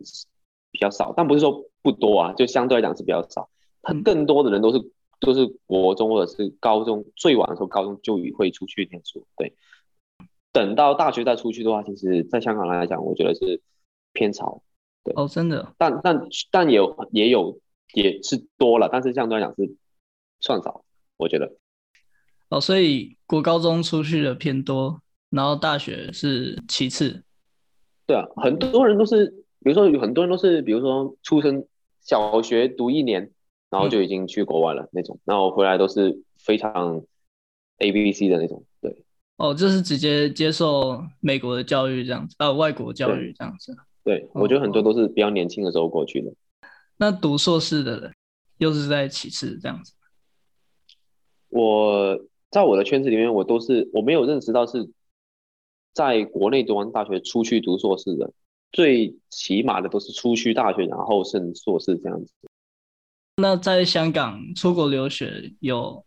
[0.70, 3.48] 比较少，但不是说不多啊，就相对来讲是比较少。
[3.82, 4.78] 他更多的人都是
[5.18, 9.26] 都是国中或者是高中，最晚的时候高中就会出去念书。
[9.36, 9.54] 对，
[10.52, 13.60] 等到大学再出去的话，其实在香港来讲，我觉得是
[14.12, 14.62] 偏少。
[15.04, 17.58] 对哦，真的，但但但也有也有
[17.92, 19.74] 也是多了，但是相对来讲是
[20.42, 20.84] 算少，
[21.16, 21.50] 我觉得。
[22.50, 25.00] 哦，所以国高中出去的偏多，
[25.30, 27.24] 然后大学是其次。
[28.06, 29.26] 对啊，很多人都是，
[29.60, 31.66] 比如说有很多人都是，比如说出生
[32.02, 33.30] 小学读一年，
[33.70, 37.02] 然后就已经去国外了那种，嗯、然后回来都是非常
[37.78, 39.04] A B C 的那种，对。
[39.38, 43.74] 哦，就是直接接受美国的教育这样子，呃，外国教育这样子。
[44.04, 46.28] 对，我觉得很多都是比较年轻的时候过去的。
[46.28, 46.34] 哦、
[46.98, 48.12] 那读硕士的人
[48.58, 49.94] 又是在其次这样子。
[51.52, 52.18] 我
[52.50, 54.90] 在我的圈子里面，我都是我没有认识到是
[55.92, 58.32] 在国内读完大学出去读硕士的，
[58.72, 62.32] 最起码的都是出去大学然后升硕士这样子。
[63.36, 66.04] 那在香港出国留学有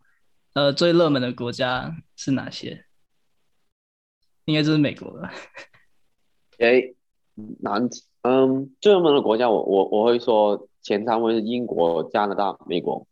[0.53, 2.85] 呃最热门的国家是哪些？
[4.45, 5.29] 应该就是美国了。
[6.59, 6.95] 诶。
[7.59, 7.89] 南
[8.21, 13.05] 嗯，最热门的国家我，我我我会说前三位是英国、加拿大、美国，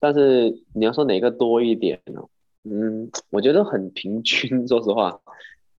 [0.00, 2.22] 但是你要说哪个多一点呢？
[2.64, 5.20] 嗯，我觉得很平均， 说实话，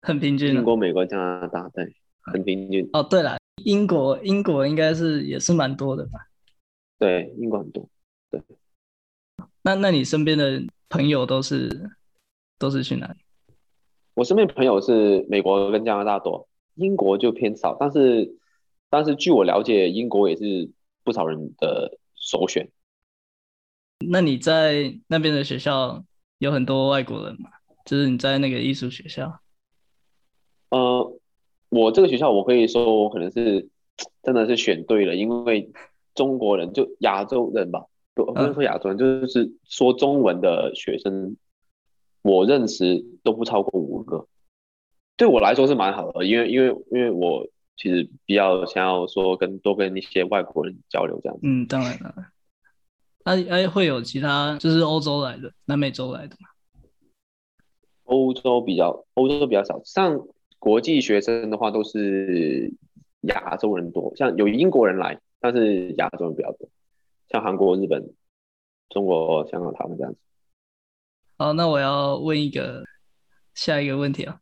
[0.02, 0.54] 很平均。
[0.54, 2.88] 英国、美国、加拿大，对，很平均。
[2.94, 6.20] 哦，对了，英国英国应该是也是蛮多的吧？
[6.98, 7.88] 对，英国很多。
[8.30, 8.42] 对，
[9.64, 11.90] 那那你身边的朋友都是
[12.58, 13.20] 都是去哪里？
[14.14, 16.48] 我身边朋友是美国跟加拿大多。
[16.76, 18.38] 英国就偏少，但是
[18.90, 20.70] 但是据我了解，英国也是
[21.04, 22.70] 不少人的首选。
[24.10, 26.04] 那你在那边的学校
[26.40, 27.50] 有很多外国人吗？
[27.86, 29.42] 就是你在那个艺术学校？
[30.70, 31.20] 呃，
[31.70, 33.68] 我这个学校我可以说我可能是
[34.24, 35.72] 真的是选对了，因为
[36.14, 41.36] 中国人就亚洲人吧，不不能说亚洲人，嗯、就是说中文的学生，
[42.22, 44.28] 我认识都不超过五个。
[45.18, 51.42] 对我来说是蛮好的，因为因为因为我其实比较想要说跟多跟一些外国人交流这样子。
[51.44, 52.14] 嗯，当然了。
[53.24, 56.50] 那哎，会有其他就是欧洲来的、南美洲来的吗？
[58.04, 60.20] 欧洲比较欧洲比较少，像
[60.60, 62.74] 国际学生的话都是
[63.22, 66.70] 亚洲人多，像有英国人来，但是亚洲人比较多，
[67.30, 68.14] 像韩国、日本、
[68.90, 70.20] 中国、香港他们这样子。
[71.38, 72.84] 好，那我要问一个
[73.54, 74.40] 下一个问题啊。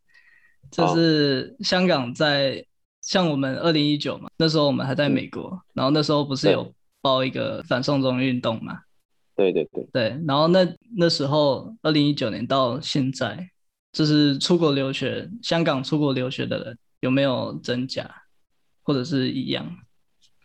[0.70, 2.64] 就是香港在
[3.00, 8.80] 像我们二零一九嘛，那时候我们还在美国，嗯、然后那时候不是有报一个反送中运动嘛？
[9.36, 13.50] 对对对对，然后那那时候二零一九年到现在，
[13.92, 18.08] 就是出国留学，香港出国留学的人有没有增加，
[18.82, 19.66] 或者是一样？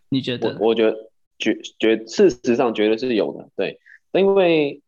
[0.09, 0.57] 你觉得？
[0.59, 0.95] 我，我觉得
[1.37, 3.79] 觉觉事实上绝对是有的，对，
[4.13, 4.81] 因为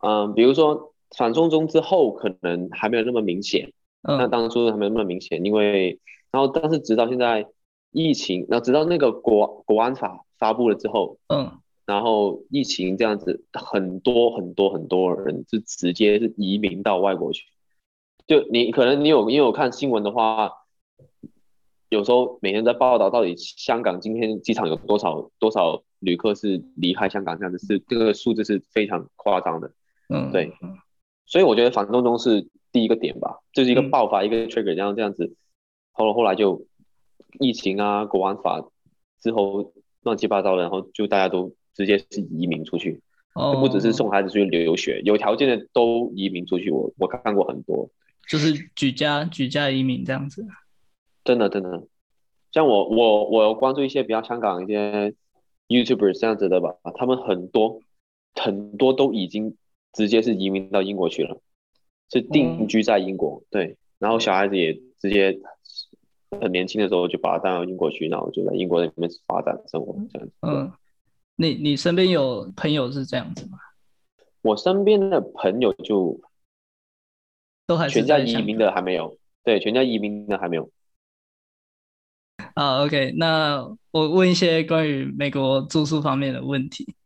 [0.00, 3.72] 嗯、呃，比如说反送中之后，可能还没有那么明显。
[4.00, 5.98] 那当初还没那么明显，因为
[6.30, 7.44] 然后但是直到现在
[7.90, 17.44] 疫情，然后直到那个国国安法发布了之后，嗯，然后疫情这样子，很多很多很多人就直接是移民到外国去，
[18.26, 20.52] 就你可能你有因为我看新闻的话，
[21.88, 29.72] 有时候每天在报道到底香港今天机场有多少多少旅客是离开香港，这样子是这个数字是非常夸张的。
[30.10, 30.52] 嗯，对。
[31.26, 35.34] 所以我觉得反动中是第一个点吧，就是一个爆发、嗯、一个 trigger，然后这样子，
[35.92, 36.66] 后来后来就
[37.40, 38.68] 疫情啊、国安法
[39.20, 43.00] 之后乱七八糟的，然后就大家都直接是移民出去。
[43.34, 46.70] 哦，不只是送孩子出去留学，有条件的都移民出去。
[46.70, 47.88] 我我看过很多，
[48.28, 50.44] 就是举家举家移民这样子。
[51.24, 51.84] 真的真的，
[52.50, 55.14] 像我我我有关注一些比较香港一些
[55.68, 57.80] YouTuber 这样子的吧，他们很多
[58.34, 59.56] 很多都已经
[59.92, 61.40] 直接是移民到英国去了，
[62.10, 63.42] 是定居在英国。
[63.42, 65.38] 嗯、对，然后小孩子也直接
[66.40, 70.34] 很年轻的时候就把他带到英国去，然后就在英国那边发展生活这样子。
[70.42, 70.72] 嗯。
[71.40, 73.58] 你你身边有朋友是这样子吗？
[74.42, 76.20] 我身边的朋友就
[77.64, 80.68] 都还是全家移民的还没有，对，全家移民的还没有。
[82.54, 86.96] 啊，OK，那我问一些关于美国住宿方面的问题，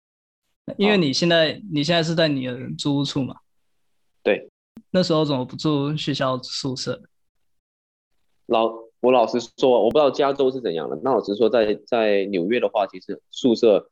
[0.78, 3.36] 因为你现在你现在是在你的租屋处嘛？
[4.22, 4.48] 对。
[4.90, 7.02] 那时候怎么不住学校宿舍？
[8.46, 8.72] 老
[9.02, 10.98] 我老实说，我不知道加州是怎样的。
[11.04, 13.90] 那老实说在，在在纽约的话，其实宿舍。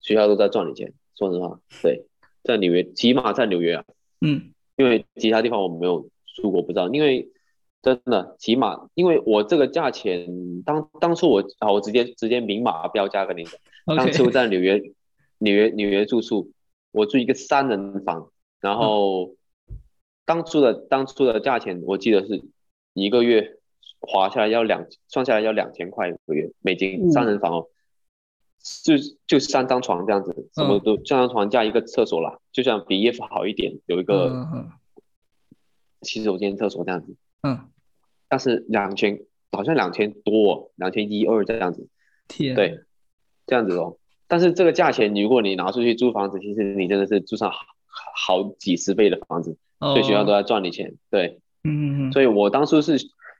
[0.00, 2.06] 学校都在赚你钱，说实话，对，
[2.44, 3.84] 在纽约，起码在纽约啊，
[4.20, 7.28] 嗯，因为其他地方我没有住过，不知道，因为
[7.82, 14.80] 真的，起码，因为我这个价钱，当当初我啊，我直接直接明码标价跟你讲当初在纽约，
[15.38, 16.52] 纽约纽约住宿，
[16.92, 19.34] 我住一个三人房，然后
[20.24, 22.40] 当初的当初的价钱，我记得是
[22.94, 23.57] 一个月
[24.00, 27.66] 划下来要两，算下来要两千块一个月美金，三人房哦。
[27.68, 27.72] 嗯
[28.82, 28.94] 就
[29.26, 34.46] 就三张床这样子，什么都三张床加一个厕所啦，嗯、就像比 EF 好一点，有一个
[36.02, 37.14] 洗手间、厕所这样子。
[37.42, 37.70] 嗯，
[38.28, 39.20] 但是两千
[39.52, 41.88] 好像两千多，两千一二这样子。
[42.26, 42.80] 天，对，
[43.46, 43.96] 这样子哦。
[44.26, 47.64] 但是这个价钱，如果你拿出去租房子，其实你真的是租上好，
[48.42, 50.96] 好几十倍的房子，哦，所以学校都在赚你钱。
[51.10, 52.98] 对，嗯，所以我当初是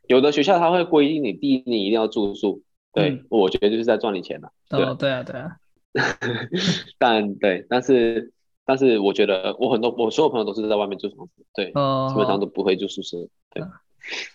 [0.09, 2.63] 有的学校他会规定你第一年一定要住宿。
[2.93, 4.51] 对、嗯，我觉得就是在赚你钱了。
[4.71, 5.57] 哦，对啊，对啊。
[6.99, 8.33] 但对，但是
[8.65, 13.17] 但是我觉得我很多我所有朋友都是在外面租房子，对，哦、基本上都不会住宿舍。
[13.51, 13.63] 对，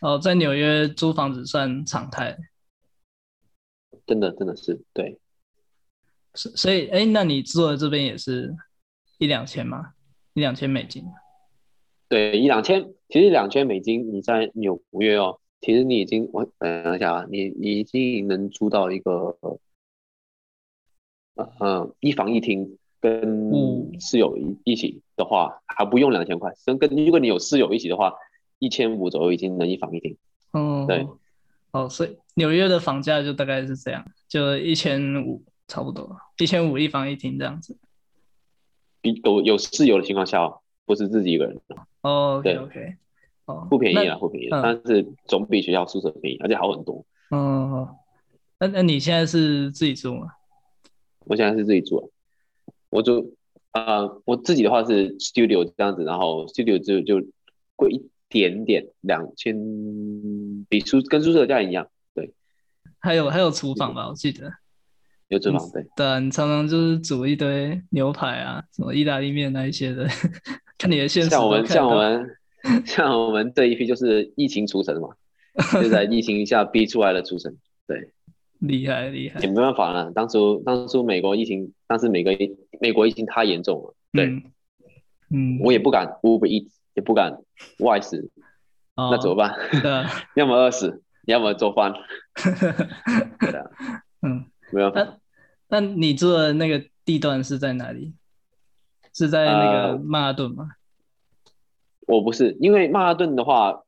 [0.01, 2.37] 哦，在纽约租房子算常态。
[4.05, 5.19] 真的真的是对。
[6.35, 8.55] 所所以哎，那你住的这边也是
[9.17, 9.93] 一两千吗？
[10.33, 11.03] 一两千美金？
[12.07, 15.39] 对，一两千，其实两千美金你在纽约哦。
[15.63, 19.37] 其实你已经，我等一下啊，你你已经能租到一个，
[21.35, 26.51] 呃，呃一房一厅跟室友一一起的话，还不用两千块。
[26.65, 28.13] 跟跟如果你有室友一起的话，
[28.59, 30.17] 一千五左右已经能一房一厅。
[30.51, 31.07] 嗯，对。
[31.71, 37.77] 哦，所以纽约的房价就大概是这样，就一千五差不多，一千五一房一厅这样子。
[39.01, 41.57] 有有室友的情况下，不是自己一个人。
[42.01, 42.97] 哦，OK OK。
[43.45, 47.05] 哦，不便宜啊，不便宜，嗯，但是总比学校宿舍便宜，而且好很多。
[47.31, 47.87] 嗯，
[48.59, 50.27] 那那你现在是自己住吗？
[51.25, 52.03] 我现在是自己住啊，
[52.89, 53.35] 我住
[53.71, 57.25] 啊，呃，我自己的话是 studio 这样子，然后 studio 就就
[57.75, 59.55] 贵一点点，两千，
[60.69, 61.87] 比宿跟宿舍价一样。
[62.13, 62.33] 对，
[62.99, 64.49] 还有还有厨房吧，我记得
[65.27, 65.85] 有厨房，对。
[65.97, 70.07] 对，你常常就是煮一堆牛排啊，什么意大利面那一些的，
[70.77, 71.29] 看你的现实。
[71.29, 72.37] 像我们，像我们。
[72.85, 75.09] 像我们这一批就是疫情出生嘛，
[75.81, 78.09] 就在疫情下逼出来的出生，对，
[78.59, 80.11] 厉害厉害，也没办法了。
[80.11, 82.33] 当初当初美国疫情，当时美国
[82.79, 84.27] 美国疫情太严重了，对，
[85.29, 87.37] 嗯，我也不敢 Uber Eats，也不敢
[87.79, 88.29] 外食，
[88.95, 89.53] 哦，那怎么办？
[90.35, 91.93] 要么饿死，要么做饭，
[93.39, 93.65] 对啊，
[94.21, 95.19] 嗯，没办法。
[95.69, 98.13] 那那你住的那个地段是在哪里？
[99.13, 100.63] 是在那个曼哈顿吗？
[100.63, 100.75] 呃
[102.07, 103.83] 我不是，因为曼哈顿的话，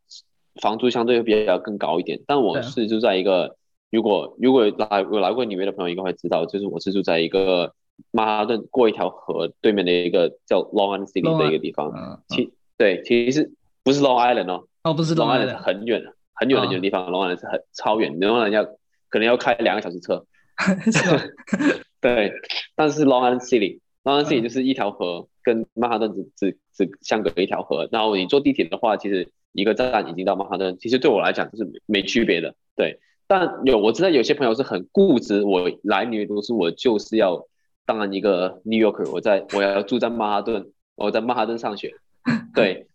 [0.62, 2.21] 房租相对会比较更高一点。
[2.25, 3.56] 但我是住在一个，
[3.91, 7.73] 如果如果来有来过纽约的朋友应该会知道，就是我是住在一个
[8.12, 11.91] 曼哈顿过一条河对面的一个叫 Long Island City 的一个地方。
[11.95, 13.51] 嗯、其对，其实
[13.84, 18.63] 不是 Long Island 哦，哦不是 Long Island，, Long Island 很远很远很远的地方、哦、，Long Island 是很超远，然后人家
[19.10, 20.25] 可能要开两个小时车。
[21.99, 22.32] 对，
[22.75, 25.28] 但是 Long Island City，Long Island City 就是一条河。
[25.45, 30.77] 跟曼哈顿只只只相隔一条河，然后你坐地铁的话，其实一个站已经到曼哈顿。
[30.79, 32.99] 其实对我来讲就是没没区别的，对。
[33.27, 37.47] 但有我知道有些朋友是很固执，我来纽约读书，我就是要
[37.84, 41.95] 当一个 New Yorker，我在我要住在曼哈顿，我在曼哈顿上学，
[42.53, 42.88] 对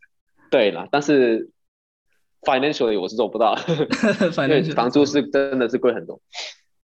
[0.50, 0.86] 对了。
[0.92, 1.50] 但是
[2.42, 3.56] financially 我是做不到，
[4.46, 6.20] 因为房租是真的是贵很多，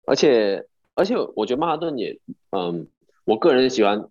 [0.07, 0.65] 而且
[0.97, 2.19] 而且我觉得曼哈顿也，
[2.51, 2.89] 嗯，
[3.25, 4.09] 我个人喜欢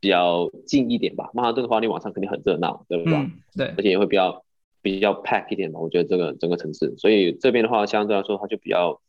[0.00, 1.30] 比较近一点吧。
[1.34, 3.14] 曼哈顿的话，你晚上肯定很热闹，对不对？
[3.14, 4.44] 嗯，对，而且也会比较
[4.80, 5.80] 比较 pack 一点吧。
[5.80, 9.00] 我觉得这个整个城市，所以这边的话相对来说它就比较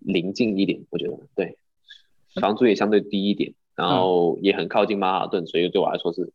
[0.00, 1.56] 临近一点，我觉得对，
[2.40, 6.32] 房租也相对低一点，然后也很靠近曼哈顿，所以对我来说是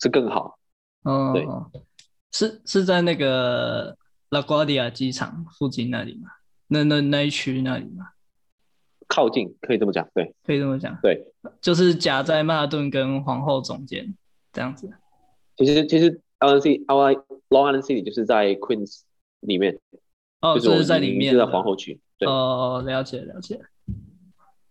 [0.00, 0.58] 是更好。
[1.04, 1.46] 哦，对。
[2.30, 3.96] 是是在那个
[4.28, 6.28] 拉瓜迪亚机场附近那里吗？
[6.66, 8.06] 那那那一区那里吗？
[9.08, 11.26] 靠近，可以这么讲，对，可以这么讲，对，
[11.60, 14.14] 就是夹在曼哈顿跟皇后中间
[14.52, 14.88] 这样子。
[15.56, 19.00] 其实其实 LNC Long Island City 就是在 Queens
[19.40, 19.80] 里面，
[20.40, 21.98] 哦，就是，就是在里面，就在皇后区。
[22.18, 23.60] 对哦，了解了解。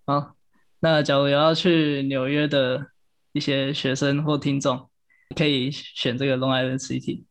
[0.06, 0.36] 好，
[0.80, 2.88] 那假如要去纽约的
[3.34, 4.88] 一些学生或听众，
[5.36, 7.24] 可以选这个 Long Island City。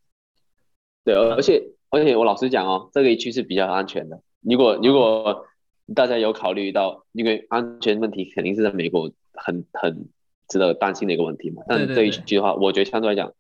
[1.05, 4.21] 对，而且而且我老实讲哦，这个一区是比较安全的。
[4.40, 5.47] 如果如果
[5.94, 10.09] 大家有考虑到，因为安全问题肯定是在美国很很
[10.49, 11.62] 值得担心的一个问题嘛。
[11.68, 13.33] 但这一句的话，我觉得相对来讲，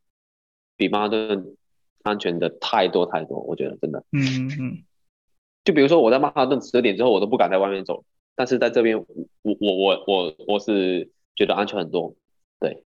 [0.76, 1.56] 比曼哈顿
[2.02, 3.40] 安全的太多太多。
[3.40, 4.84] 我觉得真的，嗯嗯嗯。
[5.64, 8.04] 就比如说我在曼哈顿十点之后，我都不敢在外面走，
[8.34, 9.06] 但是在这边，我
[9.42, 12.14] 我我我我是觉得安全很多。
[12.60, 12.84] 对。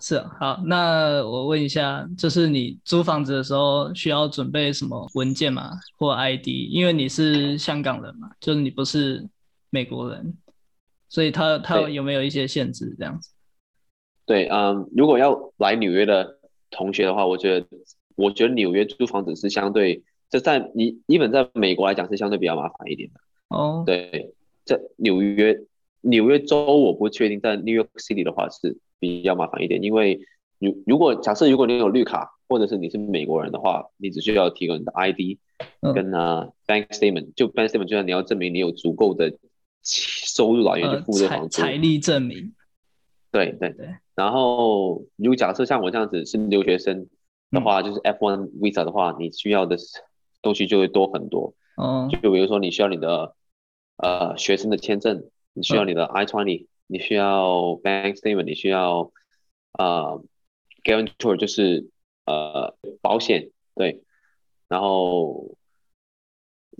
[0.00, 5.72] 是啊，好，那我问一下，就是你租房子的时候需要准备什么文件吗？
[5.98, 6.46] 或 ID？
[6.70, 9.28] 因为你是香港人嘛，就是你不是
[9.70, 10.34] 美国人，
[11.08, 13.30] 所以他他有没有一些限制这样子？
[14.24, 16.38] 对，嗯，如果要来纽约的
[16.70, 17.66] 同学的话，我觉得
[18.14, 23.20] 我觉得纽约租房子是相对，就在你基本在美国来讲是相对比较麻烦一点的。
[23.48, 24.32] 哦，对，
[24.64, 25.58] 在纽约
[26.08, 28.78] 纽约州我不确定，但 New York City 的话是。
[29.00, 30.18] 比较麻烦一点，因为
[30.58, 35.38] 如如果假设如果你有绿卡，或者是你是美国人的话，你只需要提供你的 ID
[35.94, 39.32] 跟啊 bank statement，就 bank statement 就像你要证明你有足够的
[39.84, 42.52] 收入来源去付这房租，财力证明。
[43.30, 43.86] 对对对。
[44.16, 47.06] 然后如果假设像我这样子是留学生
[47.52, 49.76] 的话，嗯、就是 F1 visa 的话，你需要的
[50.42, 51.54] 东西就会多很多。
[51.76, 52.08] 哦。
[52.10, 53.36] 就比如说你需要你的
[53.98, 55.22] 呃学生的签证，
[55.58, 56.66] 你需要你的 I-20。
[56.90, 59.12] 你需要 bank statement，你需要
[59.78, 60.24] 呃
[60.82, 61.90] guarantor 就是
[62.24, 64.02] 呃保险对，
[64.68, 65.54] 然后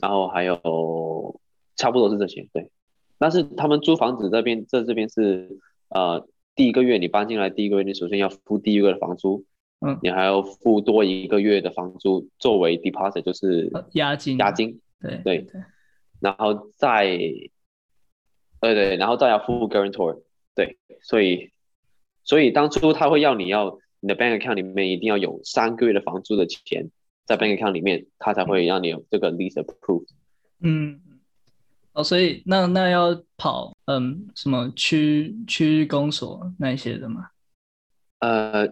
[0.00, 1.38] 然后还有
[1.76, 2.70] 差不多是这些对，
[3.18, 5.58] 但是他们租房子这边这这边是
[5.90, 9.44] 呃第一个月你搬进来第一个月你首先要付第一个月的房租，
[9.80, 14.38] 嗯，你还要付多一个月的房租作为 deposit 就是押金。
[14.38, 15.46] 押金对对，
[16.18, 17.20] 然后再。
[18.60, 20.22] 对对，然后再要付 guarantor，
[20.54, 21.52] 对，所以
[22.24, 26.90] 所以当初他会要你要你的 bank account 里面一定要有三个月的房租的钱
[27.24, 30.08] 在 bank account 里面，他才会让你有这个 lease approved。
[30.60, 31.00] 嗯，
[31.92, 37.30] 哦，所以那那要跑嗯什么区区公所那些的吗？
[38.18, 38.68] 呃，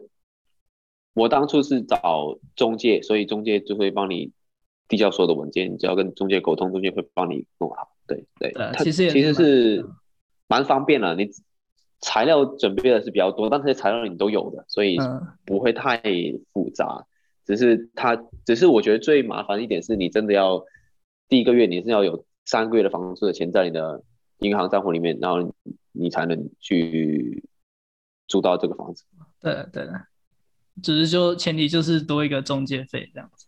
[1.14, 4.33] 我当初是找中介，所以中介就会帮你
[4.88, 7.95] 递交所有的文件，你只要跟中介沟通，中介会帮你弄好。
[8.06, 9.84] 对对，对，它其实其实是
[10.46, 11.14] 蛮方便的。
[11.14, 11.28] 你
[12.00, 14.98] 材料准备的是比较多，但这些材料你都有的，所以
[15.44, 16.00] 不会太
[16.52, 16.86] 复杂。
[17.00, 17.06] 嗯、
[17.46, 20.62] 只是它，只是我觉得最麻烦一点是你真的要
[21.28, 24.02] 第一个月你是要有三个月的房租的钱在你的
[24.38, 25.52] 银行账户里面，然后
[25.92, 27.42] 你才能去
[28.28, 29.04] 租到这个房子。
[29.40, 29.88] 对对，
[30.82, 33.45] 只是说前提就是多一个中介费这样子。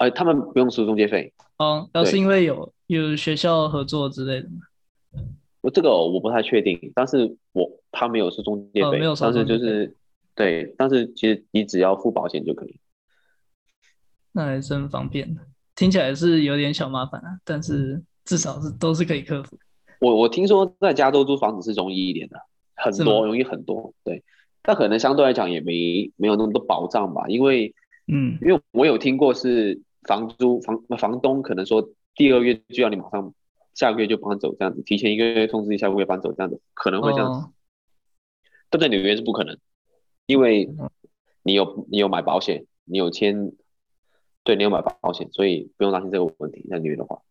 [0.00, 1.32] 哎、呃，他们不用收中介费。
[1.58, 2.72] 哦，要是因为有。
[2.90, 5.22] 有学校合作之类的吗？
[5.60, 9.94] 我这个我不太确定，但是我他没有收中介费，但是就是
[10.34, 12.80] 对，但是其实你只要付保险就可以。
[14.32, 15.38] 那还真方便，
[15.76, 19.56] 听起来是有点小麻烦啊，但是至少是都是可以克服。
[20.00, 22.40] 我我听说在加州租房子是容易一点的，
[22.74, 24.24] 很多容易很多，对，
[24.62, 27.72] 但可能相对来讲也没没有那么多保障吧，因为
[28.08, 31.90] 嗯，因为我有听过是房租房房东可能说。
[32.16, 33.32] 第二月就要你马上，
[33.72, 37.48] 下个月就搬走这样子，提前一个月通知你下个月搬走这样子，可能会这样子，
[38.68, 39.56] 但在纽约是不可能，
[40.26, 40.68] 因为
[41.44, 43.52] 你有你有买保险，你有签，
[44.42, 46.66] 对你有买保险，所以不用担心这个问题。
[46.68, 47.22] 在纽约的话，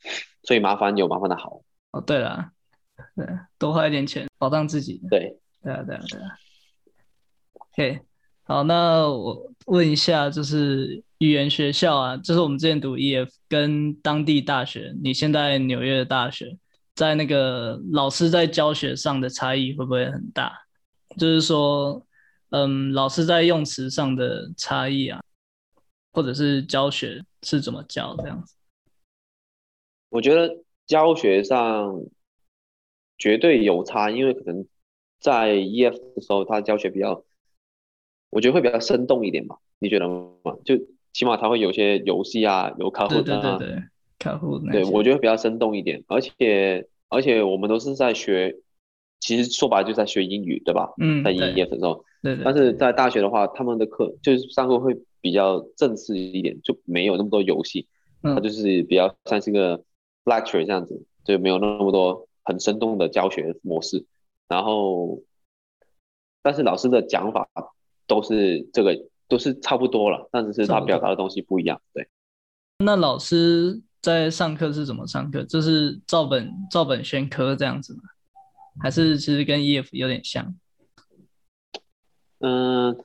[0.44, 1.62] 所以麻烦有麻烦的好。
[1.92, 2.52] 哦，对了，
[3.16, 3.28] 对，
[3.60, 5.02] 多花一点钱保障自己。
[5.10, 6.38] 对，对啊，对啊，对啊。
[7.54, 8.02] OK，
[8.50, 11.04] 好，那我问一下，就是。
[11.20, 16.58] 语言学校啊，就是我们之前读 EF 跟当地大学，你现在纽约的大学，
[16.96, 20.54] 在那个老师在教学上的差异会不会很大？
[21.18, 22.02] 就是说，
[22.52, 25.22] 嗯，老师在用词上的差异啊，
[26.14, 28.56] 或者是教学是怎么教这样子？
[30.08, 32.02] 我觉得教学上
[33.18, 34.66] 绝对有差，因为可能
[35.20, 37.26] 在 EF 的时候，他教学比较，
[38.30, 39.58] 我觉得会比较生动一点吧？
[39.80, 40.56] 你觉得吗？
[40.64, 40.76] 就
[41.14, 43.84] 起码他会有些游戏啊，有客户啊，对对对，
[44.18, 48.56] 卡户，对，我觉得比较生动一点，而且而且我们都是在学，
[49.20, 50.94] 其实说白了就是在学英语，对吧？
[51.00, 57.88] 嗯，在 EF 的时候，对对，但是在大学的话，他们的课就是上课会比较正式一点，就没有那么多游戏，
[58.24, 59.84] 嗯，它就是比较像是一个。
[60.26, 64.06] lecture 这样子就没有那么多很生动的教学模式，
[64.48, 65.22] 然后，
[66.44, 67.50] 但是老师的讲法
[68.10, 71.80] 都是这个都是差不多了，但是他表达的东西不一样。
[71.94, 72.08] 对，
[72.80, 75.44] 那老师在上课是怎么上课？
[75.44, 78.02] 就是照本照本宣科这样子吗？
[78.82, 80.56] 还是其实跟 EF 有点像？
[82.40, 82.98] 嗯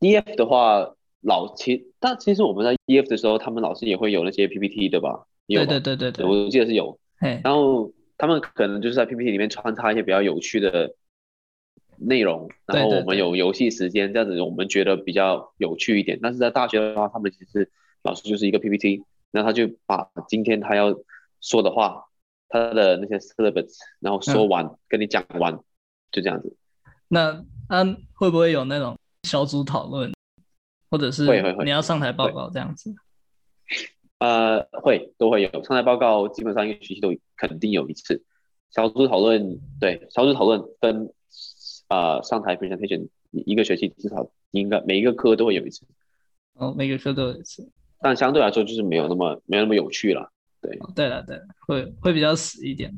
[0.00, 5.26] ，EF 的话，老其但其实我们在 EF 的时候，他们老师也会有那些 PPT 对吧？
[5.46, 6.98] 有对对对对对，我记得是有。
[7.18, 10.94] 嘿然后他们可能就是在 PPT 里面穿插一些比较有趣的
[12.00, 16.18] 内容，然后我们有游戏时间，这样子我们觉得比较有趣一点。
[16.22, 17.70] 但是在大学的话，他们其实
[18.02, 20.94] 老师就是一个 PPT，然后他就把今天他要
[21.40, 22.04] 说的话，
[22.48, 25.58] 他的那些 syllabus，然后说完、嗯、跟你讲完，
[26.12, 26.56] 就这样子。
[27.08, 27.84] 那他
[28.14, 30.12] 会不会有那种小组讨论，
[30.90, 31.26] 或者是
[31.64, 32.94] 你要上台报告这样子？
[34.18, 38.24] 呃，会都会有上台报告，基本上一个学期都肯定有一次
[38.70, 39.60] 小组讨论。
[39.78, 41.12] 对，小组讨论跟
[41.88, 45.86] 呃上台 presentation，一个学期至少应该每一个科都会有一次。
[46.54, 47.68] 哦，每个科都有一次，
[48.00, 50.30] 但相对来说就是没有那么没有那么有趣了。
[50.60, 52.92] 对，哦、对了对了，会会比较死一点。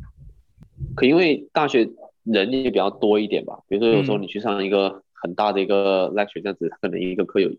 [0.94, 1.88] 可因为大学
[2.24, 7.50] 人也比较多一点吧，比如说有时候你去上一个很大的一个 lecture 这样子，嗯、可能一个课有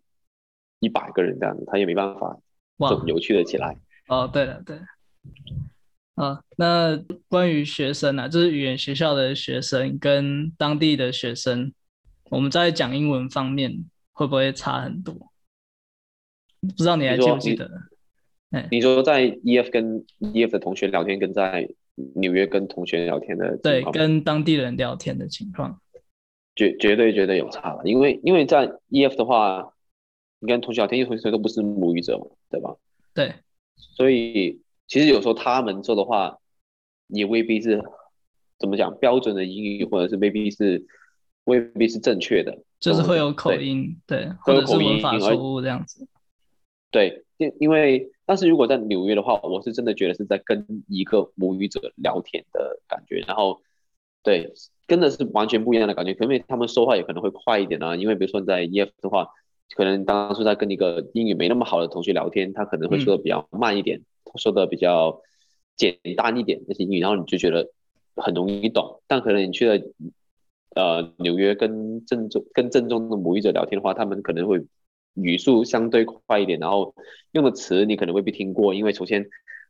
[0.79, 2.37] 一百个人这样子，他也没办法。
[2.77, 3.77] 哇，有趣的起来
[4.07, 4.27] 哦！
[4.27, 4.81] 对了，对了，
[6.21, 6.95] 啊，那
[7.27, 11.73] 关于学生啊，就是语言学校的学生跟当地的学生，
[12.29, 15.15] 我们在讲英文方面会不会差很多？
[16.61, 17.67] 不知道你还记不记得？
[18.51, 21.67] 哎，你说在 EF 跟 EF 的同学聊天，跟在
[22.15, 25.81] 纽约跟同学聊天的对，跟当地人聊天的情况，
[26.55, 29.73] 绝绝对绝对有差了，因为因为在 EF 的话。
[30.43, 32.75] 你跟同学聊天，因为同学都不是母语者嘛，对吧？
[33.13, 33.31] 对，
[33.75, 34.59] 所以
[34.91, 36.37] 其实有时候他们做的话
[37.07, 37.81] 也未必是
[38.59, 40.85] 怎么讲标准的英语，或者是未必是
[41.45, 46.05] 未必是正确的，就是会有口音，对，对或者是文法错误这样子。
[46.91, 53.61] 对，因因为但是如果在纽约的话，我是真的觉得是在跟一个母语者聊天的感觉，然后
[54.23, 54.51] 对，
[54.89, 59.29] 真的是完全不一样的感觉，因为他们说话也可能会快一点啊，因为比如说你在 EF 的话。
[59.73, 64.03] 可能当初在跟一个英语没那么好的同学聊天，他可能会说的比较慢一点，嗯、
[64.37, 65.21] 说的比较
[65.75, 67.69] 简单一点那些英语，然后你就觉得
[68.15, 69.01] 很容易懂。
[69.07, 69.81] 但可能你去了
[70.75, 74.65] 呃纽约跟正宗跟正宗的母语者聊天的话，他们可能会
[75.15, 76.93] 语速相对快一点，然后
[77.31, 79.25] 用的词你可能未必听过，因为首先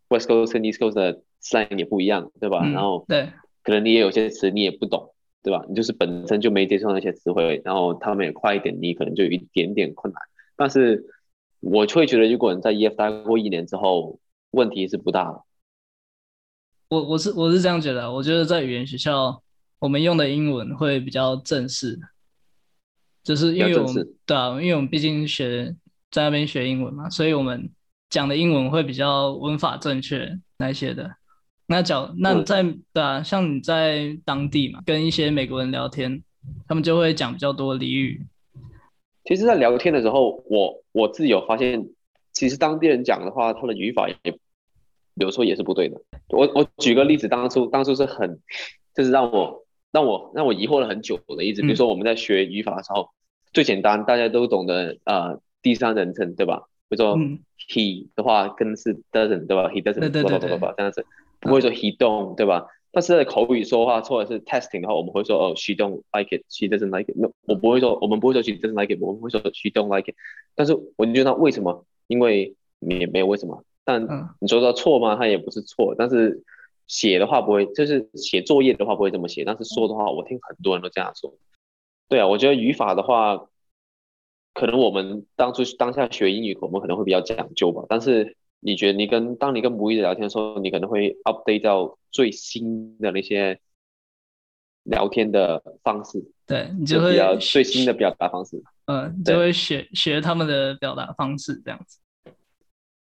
[0.10, 2.62] West Coast 跟 East Coast 的 slang 也不一样，对吧？
[2.64, 3.30] 嗯、然后对，
[3.64, 5.14] 可能你也有些词你也不懂。
[5.44, 5.66] 对吧？
[5.68, 10.22] 你就是本身就没接触到那些词汇，然后他们也快一点，你可能就有一点点困难。
[10.56, 11.04] 但是
[11.62, 14.20] 我会觉得，如果你在 EF 待过一年之后，
[14.52, 15.44] 问题是不大的。
[16.90, 19.42] 我我是我是这样觉得，我觉得在语言学校，
[19.80, 22.00] 我们用的英文会比较正式，
[23.24, 25.76] 就是因为我们对啊，因为我们毕竟学
[26.10, 27.70] 在那边学英文嘛，所以我们
[28.10, 31.10] 讲的英文会比较文法正确那些的。
[31.68, 36.22] 那讲那在对啊，像你在当地嘛，跟一些美国人聊天，
[36.68, 38.28] 他们就会讲比较多俚语。
[39.24, 41.88] 其实，在聊天的时候，我我自己有发现，
[42.34, 44.16] 其实当地人讲的话，他的语法也
[45.16, 46.02] 有时候也是不对的。
[46.30, 48.40] 我我举个例子，当初当初是很，
[48.96, 51.62] 就是让我让我让我疑惑了很久的例子。
[51.62, 53.08] 比如说我们在学语法的时候，嗯、
[53.54, 56.64] 最简单大家都懂得呃第三人称对吧？
[56.88, 61.06] 比如说、嗯、he 的话跟是 doesn't 对吧？he doesn't 对对对对，这样子。
[61.42, 62.66] 不会说 he don't 对吧？
[62.92, 67.16] 但是在口语说话或者是 testing 的话，我们会说哦 she don't like it，she doesn't like it。
[67.18, 70.16] 那我不会说，我们不会说 she doesn't like it，我们会说 she don't like it。
[70.56, 71.86] 但是我就觉得为什么？
[72.12, 73.64] 因为也没有为什么。
[73.84, 74.06] 但
[74.40, 75.16] 你说他错吗？
[75.16, 75.96] 他也不是错。
[75.98, 76.44] 但是
[76.86, 79.44] 写的话不会，就是写作业的话不会这么写。
[79.44, 81.34] 但是说的话，我听很多人都这样说。
[82.08, 83.48] 对啊，我觉得语法的话，
[84.54, 87.84] 可能我们当初当下学英语，我们可能会比较讲究吧。
[87.90, 88.36] 但是。
[88.64, 93.60] 你觉得你跟当你跟母语者聊天的时候，你可能会 update 到最新的那些
[94.84, 102.00] 聊天的方式，对，你就会比较最新的表达方式，嗯，就会学学他们的表达方式这样子。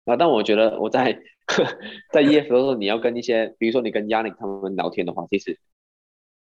[0.05, 1.13] 啊，但我觉得我在
[2.13, 5.59] 在 EF 的时候，你要跟一些，比如说你跟 Yannick 他们聊天的话，其实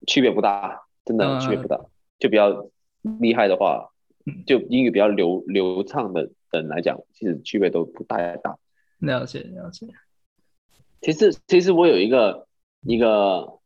[0.08, 1.76] 区别不大，真的区别不大。
[1.76, 2.70] 嗯、就比较
[3.20, 3.90] 厉害的话，
[4.46, 8.58] 就英语比较流流畅的人来讲，其实区别都不太大。
[9.00, 9.88] 了解了解。
[11.02, 12.48] 其实其实我有一个
[12.82, 13.57] 一个，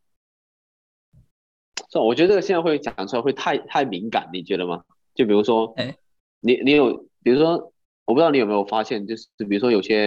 [2.04, 4.84] 我觉得这个现在会讲出来会太太敏感，你觉得吗？
[5.14, 5.96] 就比如说，哎，
[6.40, 7.74] 你你有，比如说，
[8.06, 9.98] 我不知道你有没有发现，就是比如说有些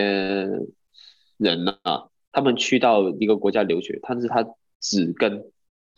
[1.37, 4.45] 人呢、啊，他们去到一个国家留学，但是他
[4.81, 5.45] 只跟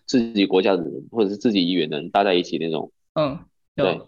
[0.07, 2.91] 自己国家的人或者是自己语言的人待在一起那种。
[3.14, 3.39] 嗯，
[3.74, 4.01] 对，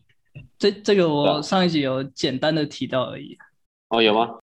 [0.58, 3.36] 这这个我上一集有简单的提到而已。
[3.88, 4.38] 哦，有吗？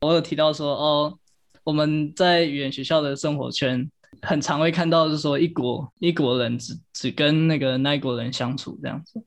[0.00, 1.18] 我有提到说，哦，
[1.64, 3.90] 我们在语言学校的生活圈，
[4.22, 9.22] 很常会看到，就是说一国一国人只只跟那个那国人相处这样子。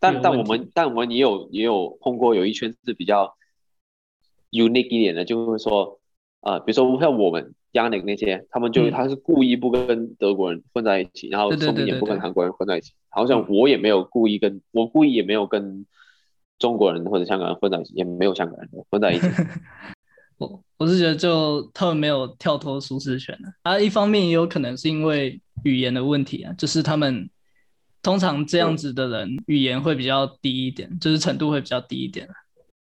[0.00, 3.34] 但但我们但我们也有也有碰过有一圈是比较
[4.50, 5.98] unique 一点的，就是说
[6.40, 12.92] 啊、呃，比如说像我们 Yannick 那些，他们就、嗯、他是故意不跟德国人混在一起，然后说明也不跟韩国人混在一起。
[13.08, 15.84] 好像我也没有故意跟、嗯、我故意也没有跟
[16.58, 19.26] 中国人或者香港人混在一起，也没有香港人混在一起。
[20.38, 27.28] 我我是觉得就他们没有跳脱舒适圈的啊，一方面也有可能是因为语言的问题啊，就是他们。
[28.00, 32.28] 通常这样子的人语言会比较低一点，就是程度会比较低一点。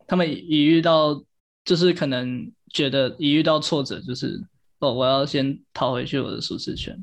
[0.06, 1.22] 他们一遇到，
[1.66, 4.40] 就是可能觉得一遇到挫折，就是
[4.80, 6.96] 哦，我要先逃回去我的舒适圈。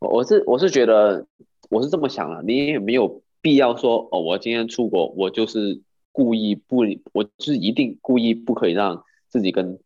[0.00, 1.24] 我我是我是觉得
[1.70, 5.80] 我是这么想的，你也没有必要说哦，我今天出国，我就是
[6.10, 6.78] 故意不，
[7.12, 9.02] 我就是一定故意不可以让
[9.36, 9.78] 自己跟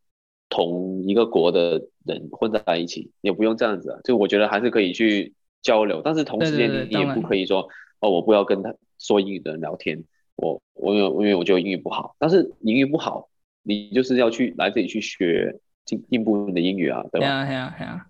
[0.48, 3.98] 同一个国的人混在一起，也不用这样子啊。
[4.04, 5.34] 就我觉得还是可以去。
[5.62, 7.68] 交流，但是同时间你你也不可以说
[8.00, 10.02] 哦，我不要跟他说英语的人聊天，
[10.36, 13.28] 我我因为因为我觉得英语不好，但是英语不好，
[13.62, 17.26] 你就是要去来这里去学进进步你的英语啊，对吧？
[17.26, 18.06] 对啊，对啊，对啊，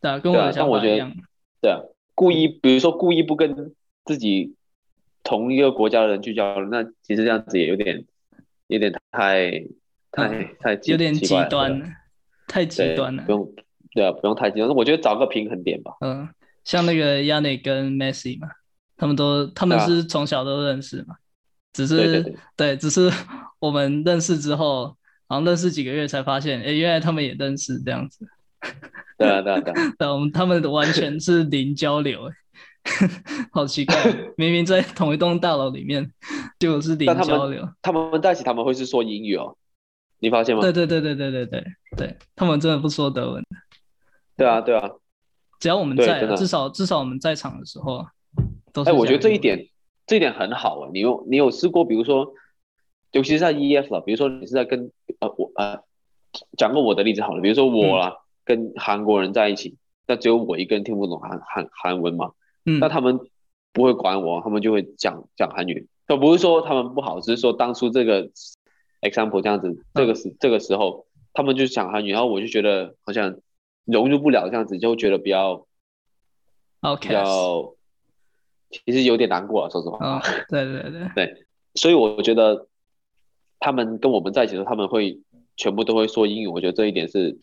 [0.00, 1.12] 对啊，跟我的想法一样。
[1.62, 1.80] 对啊，
[2.16, 3.72] 故意比如说故意不跟
[4.04, 4.56] 自己
[5.22, 8.04] 同一个国家的人去交流，那其实这样子也有点
[8.66, 9.64] 有点太
[10.14, 11.86] 太、嗯、太有点极端了，
[12.46, 13.22] 太极端了。
[13.24, 13.54] 不用，
[13.92, 14.68] 对啊，不用太极端。
[14.70, 15.92] 我觉得找个平衡点吧。
[16.00, 16.28] 嗯。
[16.64, 18.48] 像那个 Yannick 跟 Messi 嘛，
[18.96, 21.18] 他们都他们是从小都认识嘛，啊、
[21.74, 23.12] 只是对，只是
[23.60, 24.96] 我们认识之后，
[25.28, 28.26] 然后认识几个月才发现，哎，原来他们也认识这样子。
[29.18, 29.92] 对啊，对啊，对啊。
[29.98, 32.30] 对，我们他们完全是零交流，
[33.52, 33.94] 好奇怪，
[34.38, 36.10] 明明在同一栋大楼里面，
[36.58, 37.60] 就是零交流。
[37.82, 39.54] 他们他们在一起他们会是说英语哦，
[40.24, 40.62] 你发现吗？
[40.62, 41.64] 对对对对对对对
[41.98, 43.44] 对，他们真的不说德文。
[44.38, 44.90] 对啊，对啊。
[45.60, 48.04] 只要我们在，至少至少我们在场的时候，
[48.72, 48.90] 都是。
[48.90, 49.68] 哎，我觉得这一点，
[50.06, 50.88] 这一点很好啊。
[50.92, 52.32] 你有你有试过，比如说，
[53.12, 55.78] 尤其是在 EF 了，比如说你是在跟呃我呃
[56.56, 62.32] 讲个我的例子好了，比如说我啦、嗯、跟韩国人在一起，那只有我一个人听不懂韩韩韩文嘛，
[62.64, 63.20] 嗯，那他们
[63.72, 65.86] 不会管我，他们就会讲讲韩语。
[66.06, 68.28] 倒不是说他们不好，只是说当初这个
[69.04, 73.36] example 这样子，这个时、嗯、这个时候他们就讲韩语，然后我就觉得好像。
[73.86, 75.66] 融入不了这样子，就觉得比较
[76.80, 77.74] ，OK，比较，
[78.70, 79.98] 其实有点难过，说实话。
[80.16, 81.44] Oh, 对对对对，
[81.74, 82.66] 所以我觉得
[83.60, 85.20] 他们跟我们在一起的时候，他们会
[85.58, 87.38] 全部都会说英语，我觉得这一点是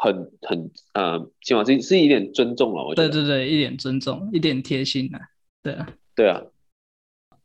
[0.00, 2.84] 很很呃，起码是是一点尊重了。
[2.84, 3.08] 我觉得。
[3.08, 5.18] 对对对，一点尊重，一点贴心啊。
[5.60, 5.88] 对啊。
[6.14, 6.40] 对啊。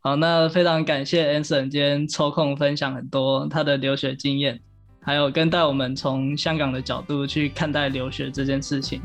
[0.01, 4.59] 好，那非常感谢 Anson 今天抽空分享很多他的留学经验。
[5.01, 9.01] 还有跟带我们从香港的角度去看待留学这件事情，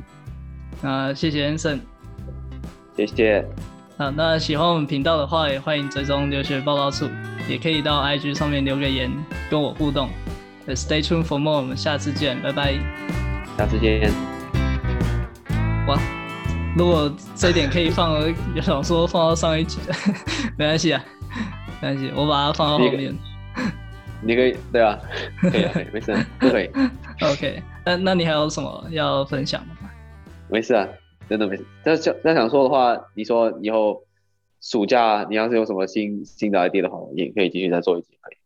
[0.82, 1.78] 啊，谢谢 Anson，
[2.96, 3.46] 谢谢。
[3.96, 7.08] 啊，那喜欢我们频道的话，也欢迎追踪留学报道处，
[7.48, 9.10] 也可以到 IG 上面留个言
[9.48, 10.10] 跟我互动。
[10.68, 12.74] Stay tuned for more，我们下次见，拜拜。
[13.56, 14.10] 下次见。
[15.86, 15.96] 哇，
[16.76, 18.20] 如果这一点可以放，
[18.54, 19.78] 有想说放到上一集，
[20.58, 21.04] 没关系啊，
[21.80, 23.14] 没关系，我把它放到后面。
[24.20, 24.98] 你可以对啊，
[25.40, 26.68] 可以啊，没事，都可以。
[27.22, 29.90] OK，那那你还有什么要分享的吗？
[30.48, 30.88] 没事啊，
[31.28, 31.64] 真的没事。
[31.84, 34.02] 那想那想说的话，你说以后
[34.60, 38.36] 暑假你要是有什么新新的 idea 的话，也可以继续再做一集，可以。